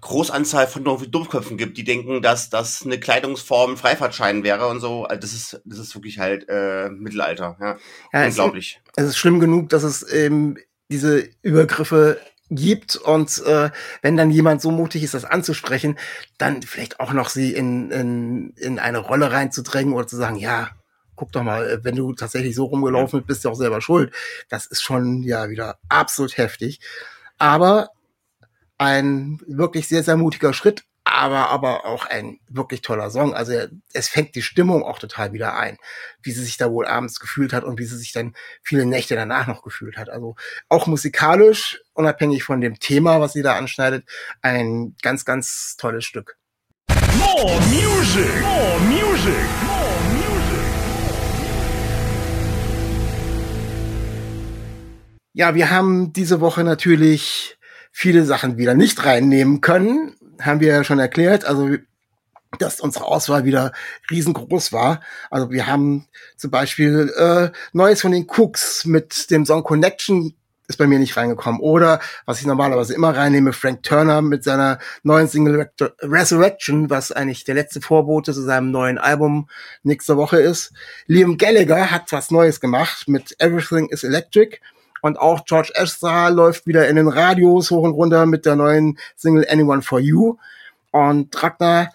Großanzahl 0.00 0.68
von 0.68 0.84
Dummköpfen 0.84 1.56
gibt, 1.56 1.76
die 1.76 1.82
denken, 1.84 2.22
dass 2.22 2.50
das 2.50 2.82
eine 2.84 3.00
Kleidungsform 3.00 3.76
Freifahrtschein 3.76 4.44
wäre 4.44 4.68
und 4.68 4.78
so. 4.80 5.04
Also 5.04 5.20
das 5.20 5.32
ist, 5.32 5.60
das 5.64 5.78
ist 5.80 5.94
wirklich 5.96 6.18
halt 6.20 6.48
äh, 6.48 6.88
Mittelalter. 6.88 7.56
Ja. 7.60 7.76
Ja, 8.12 8.24
es- 8.24 8.34
Unglaublich. 8.38 8.80
es 8.96 9.06
ist 9.08 9.16
schlimm 9.18 9.40
genug, 9.40 9.70
dass 9.70 9.82
es 9.82 10.02
eben 10.04 10.56
diese 10.90 11.28
Übergriffe 11.42 12.18
gibt 12.50 12.96
und 12.96 13.42
äh, 13.44 13.70
wenn 14.00 14.16
dann 14.16 14.30
jemand 14.30 14.62
so 14.62 14.70
mutig 14.70 15.02
ist, 15.02 15.14
das 15.14 15.24
anzusprechen, 15.24 15.98
dann 16.38 16.62
vielleicht 16.62 16.98
auch 17.00 17.12
noch 17.12 17.28
sie 17.28 17.52
in, 17.52 17.90
in, 17.90 18.50
in 18.56 18.78
eine 18.78 18.98
Rolle 18.98 19.30
reinzudrängen 19.30 19.92
oder 19.92 20.06
zu 20.06 20.16
sagen, 20.16 20.36
ja, 20.36 20.70
guck 21.14 21.32
doch 21.32 21.42
mal, 21.42 21.80
wenn 21.82 21.96
du 21.96 22.14
tatsächlich 22.14 22.54
so 22.54 22.64
rumgelaufen 22.66 23.20
bist, 23.20 23.26
bist 23.26 23.44
du 23.44 23.50
auch 23.50 23.54
selber 23.54 23.80
schuld. 23.80 24.14
Das 24.48 24.66
ist 24.66 24.82
schon 24.82 25.22
ja 25.22 25.50
wieder 25.50 25.78
absolut 25.88 26.38
heftig. 26.38 26.80
Aber 27.36 27.90
ein 28.78 29.40
wirklich 29.46 29.88
sehr, 29.88 30.04
sehr 30.04 30.16
mutiger 30.16 30.54
Schritt, 30.54 30.84
aber, 31.18 31.50
aber 31.50 31.84
auch 31.84 32.06
ein 32.06 32.38
wirklich 32.48 32.80
toller 32.80 33.10
Song. 33.10 33.34
Also 33.34 33.52
es 33.92 34.08
fängt 34.08 34.36
die 34.36 34.42
Stimmung 34.42 34.84
auch 34.84 35.00
total 35.00 35.32
wieder 35.32 35.56
ein, 35.56 35.76
wie 36.22 36.30
sie 36.30 36.44
sich 36.44 36.56
da 36.56 36.70
wohl 36.70 36.86
abends 36.86 37.18
gefühlt 37.18 37.52
hat 37.52 37.64
und 37.64 37.78
wie 37.78 37.84
sie 37.84 37.98
sich 37.98 38.12
dann 38.12 38.34
viele 38.62 38.86
Nächte 38.86 39.16
danach 39.16 39.48
noch 39.48 39.62
gefühlt 39.62 39.96
hat. 39.96 40.10
Also 40.10 40.36
auch 40.68 40.86
musikalisch, 40.86 41.80
unabhängig 41.92 42.44
von 42.44 42.60
dem 42.60 42.78
Thema, 42.78 43.20
was 43.20 43.32
sie 43.32 43.42
da 43.42 43.56
anschneidet, 43.56 44.04
ein 44.42 44.94
ganz, 45.02 45.24
ganz 45.24 45.76
tolles 45.76 46.04
Stück. 46.04 46.38
More 47.16 47.60
music, 47.62 48.40
more 48.40 48.80
music, 48.80 49.34
more 49.66 50.00
music. 50.12 50.58
Ja, 55.32 55.56
wir 55.56 55.70
haben 55.70 56.12
diese 56.12 56.40
Woche 56.40 56.62
natürlich 56.62 57.58
viele 57.90 58.24
Sachen 58.24 58.56
wieder 58.56 58.74
nicht 58.74 59.04
reinnehmen 59.04 59.60
können 59.60 60.14
haben 60.40 60.60
wir 60.60 60.68
ja 60.68 60.84
schon 60.84 60.98
erklärt, 60.98 61.44
also 61.44 61.76
dass 62.58 62.80
unsere 62.80 63.04
Auswahl 63.04 63.44
wieder 63.44 63.72
riesengroß 64.10 64.72
war. 64.72 65.00
Also 65.30 65.50
wir 65.50 65.66
haben 65.66 66.06
zum 66.36 66.50
Beispiel 66.50 67.12
äh, 67.16 67.50
Neues 67.72 68.00
von 68.00 68.12
den 68.12 68.26
Cooks 68.26 68.86
mit 68.86 69.30
dem 69.30 69.44
Song 69.44 69.62
Connection 69.62 70.34
ist 70.68 70.76
bei 70.76 70.86
mir 70.86 70.98
nicht 70.98 71.16
reingekommen. 71.16 71.60
Oder, 71.60 71.98
was 72.26 72.40
ich 72.40 72.46
normalerweise 72.46 72.94
immer 72.94 73.16
reinnehme, 73.16 73.54
Frank 73.54 73.82
Turner 73.82 74.20
mit 74.20 74.44
seiner 74.44 74.78
neuen 75.02 75.26
Single 75.26 75.70
Resurrection, 76.02 76.90
was 76.90 77.10
eigentlich 77.10 77.44
der 77.44 77.54
letzte 77.54 77.80
Vorbote 77.80 78.34
zu 78.34 78.42
seinem 78.42 78.70
neuen 78.70 78.98
Album 78.98 79.48
nächste 79.82 80.18
Woche 80.18 80.40
ist. 80.40 80.72
Liam 81.06 81.38
Gallagher 81.38 81.90
hat 81.90 82.12
was 82.12 82.30
Neues 82.30 82.60
gemacht 82.60 83.08
mit 83.08 83.34
Everything 83.40 83.88
is 83.88 84.04
Electric. 84.04 84.58
Und 85.02 85.18
auch 85.18 85.44
George 85.44 85.72
Ezra 85.74 86.28
läuft 86.28 86.66
wieder 86.66 86.88
in 86.88 86.96
den 86.96 87.08
Radios 87.08 87.70
hoch 87.70 87.82
und 87.82 87.92
runter 87.92 88.26
mit 88.26 88.46
der 88.46 88.56
neuen 88.56 88.98
Single 89.16 89.46
Anyone 89.48 89.82
for 89.82 90.00
You. 90.00 90.36
Und 90.90 91.42
Ragnar 91.42 91.92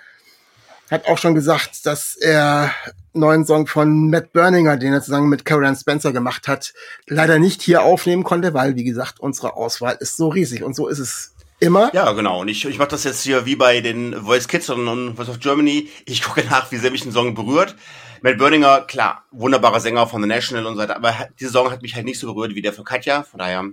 hat 0.91 1.07
auch 1.07 1.17
schon 1.17 1.35
gesagt, 1.35 1.85
dass 1.85 2.15
er 2.15 2.71
neuen 3.13 3.45
Song 3.45 3.67
von 3.67 4.09
Matt 4.09 4.33
Berninger, 4.33 4.77
den 4.77 4.93
er 4.93 5.01
zusammen 5.01 5.29
mit 5.29 5.45
Karen 5.45 5.75
Spencer 5.75 6.11
gemacht 6.11 6.47
hat, 6.47 6.73
leider 7.07 7.39
nicht 7.39 7.61
hier 7.61 7.83
aufnehmen 7.83 8.23
konnte, 8.23 8.53
weil, 8.53 8.75
wie 8.75 8.83
gesagt, 8.83 9.19
unsere 9.19 9.55
Auswahl 9.55 9.97
ist 9.99 10.17
so 10.17 10.29
riesig. 10.29 10.63
Und 10.63 10.75
so 10.75 10.87
ist 10.87 10.99
es 10.99 11.33
immer. 11.59 11.93
Ja, 11.93 12.11
genau. 12.11 12.41
Und 12.41 12.47
ich, 12.47 12.65
ich 12.65 12.77
mache 12.77 12.89
das 12.89 13.03
jetzt 13.03 13.23
hier 13.23 13.45
wie 13.45 13.55
bei 13.55 13.81
den 13.81 14.13
Voice 14.23 14.47
Kids 14.47 14.69
und 14.69 15.15
Voice 15.15 15.29
of 15.29 15.39
Germany. 15.39 15.89
Ich 16.05 16.23
gucke 16.23 16.43
nach, 16.49 16.71
wie 16.71 16.77
sehr 16.77 16.91
mich 16.91 17.05
ein 17.05 17.11
Song 17.11 17.33
berührt. 17.35 17.75
Matt 18.23 18.37
Berninger, 18.37 18.85
klar, 18.87 19.25
wunderbarer 19.31 19.81
Sänger 19.81 20.07
von 20.07 20.21
The 20.21 20.29
National 20.29 20.65
und 20.65 20.75
so 20.75 20.79
weiter, 20.79 20.95
aber 20.95 21.13
dieser 21.41 21.51
Song 21.51 21.69
hat 21.69 21.81
mich 21.81 21.93
halt 21.93 22.05
nicht 22.05 22.17
so 22.17 22.33
berührt 22.33 22.55
wie 22.55 22.61
der 22.61 22.71
von 22.71 22.85
Katja, 22.85 23.23
von 23.23 23.37
daher 23.37 23.65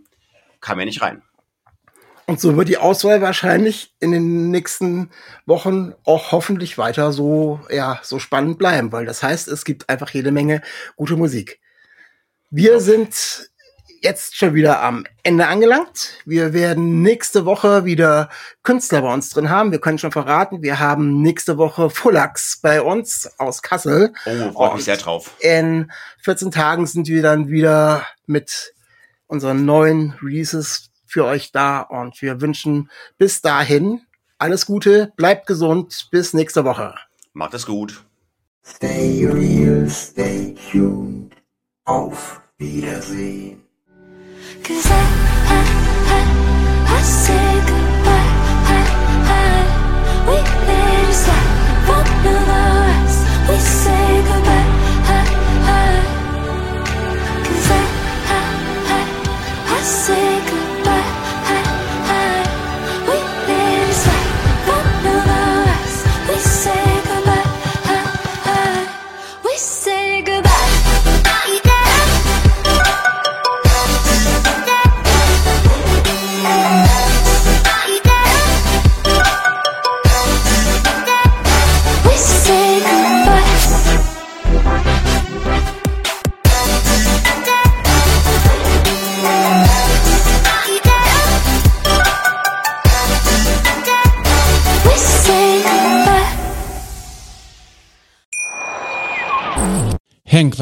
kam 0.60 0.80
er 0.80 0.86
nicht 0.86 1.00
rein. 1.00 1.22
Und 2.26 2.40
so 2.40 2.56
wird 2.56 2.68
die 2.68 2.76
Auswahl 2.76 3.22
wahrscheinlich 3.22 3.94
in 4.00 4.10
den 4.10 4.50
nächsten 4.50 5.10
Wochen 5.46 5.94
auch 6.04 6.32
hoffentlich 6.32 6.78
weiter 6.78 7.12
so, 7.12 7.60
ja, 7.70 8.00
so 8.02 8.18
spannend 8.18 8.58
bleiben, 8.58 8.90
weil 8.90 9.06
das 9.06 9.22
heißt, 9.22 9.46
es 9.46 9.64
gibt 9.64 9.88
einfach 9.88 10.10
jede 10.10 10.32
Menge 10.32 10.62
gute 10.96 11.14
Musik. 11.14 11.60
Wir 12.50 12.80
sind 12.80 13.50
jetzt 14.00 14.36
schon 14.36 14.54
wieder 14.54 14.82
am 14.82 15.04
Ende 15.22 15.46
angelangt. 15.46 16.14
Wir 16.24 16.52
werden 16.52 17.02
nächste 17.02 17.44
Woche 17.44 17.84
wieder 17.84 18.28
Künstler 18.62 19.02
bei 19.02 19.12
uns 19.12 19.30
drin 19.30 19.50
haben. 19.50 19.72
Wir 19.72 19.80
können 19.80 19.98
schon 19.98 20.12
verraten, 20.12 20.62
wir 20.62 20.78
haben 20.78 21.22
nächste 21.22 21.58
Woche 21.58 21.90
Fullax 21.90 22.58
bei 22.62 22.82
uns 22.82 23.30
aus 23.38 23.62
Kassel. 23.62 24.12
Oh, 24.26 24.52
freue 24.52 24.74
mich 24.74 24.84
sehr 24.84 24.96
drauf. 24.96 25.34
In 25.40 25.90
14 26.22 26.50
Tagen 26.50 26.86
sind 26.86 27.08
wir 27.08 27.22
dann 27.22 27.48
wieder 27.48 28.06
mit 28.26 28.74
unseren 29.26 29.64
neuen 29.64 30.14
Releases 30.22 30.90
für 31.06 31.24
euch 31.24 31.52
da 31.52 31.80
und 31.80 32.20
wir 32.22 32.40
wünschen 32.40 32.90
bis 33.18 33.42
dahin 33.42 34.02
alles 34.40 34.64
Gute, 34.64 35.12
bleibt 35.16 35.46
gesund, 35.46 36.08
bis 36.10 36.32
nächste 36.32 36.64
Woche. 36.64 36.94
Macht 37.34 37.52
es 37.52 37.66
gut. 37.66 38.04
Stay 38.64 39.26
real, 39.26 39.86
stay 39.90 40.54
tuned. 40.72 41.36
Auf 41.84 42.40
Wiedersehen. 42.56 43.59
Cause 44.62 44.86
I, 44.86 45.04
I, 45.56 45.60
I, 46.16 46.20
I 46.96 47.00
say 47.02 47.46
goodbye. 47.70 48.32
I, 48.76 48.80
I, 49.28 49.52
we 50.28 50.36
let 50.66 51.08
it 51.08 51.14
slide. 51.22 51.50
Won't 51.88 52.08
know 52.24 52.40
the 52.50 52.60
rest. 52.86 53.18
We 53.48 53.56
say 53.58 54.22
goodbye. 54.28 54.59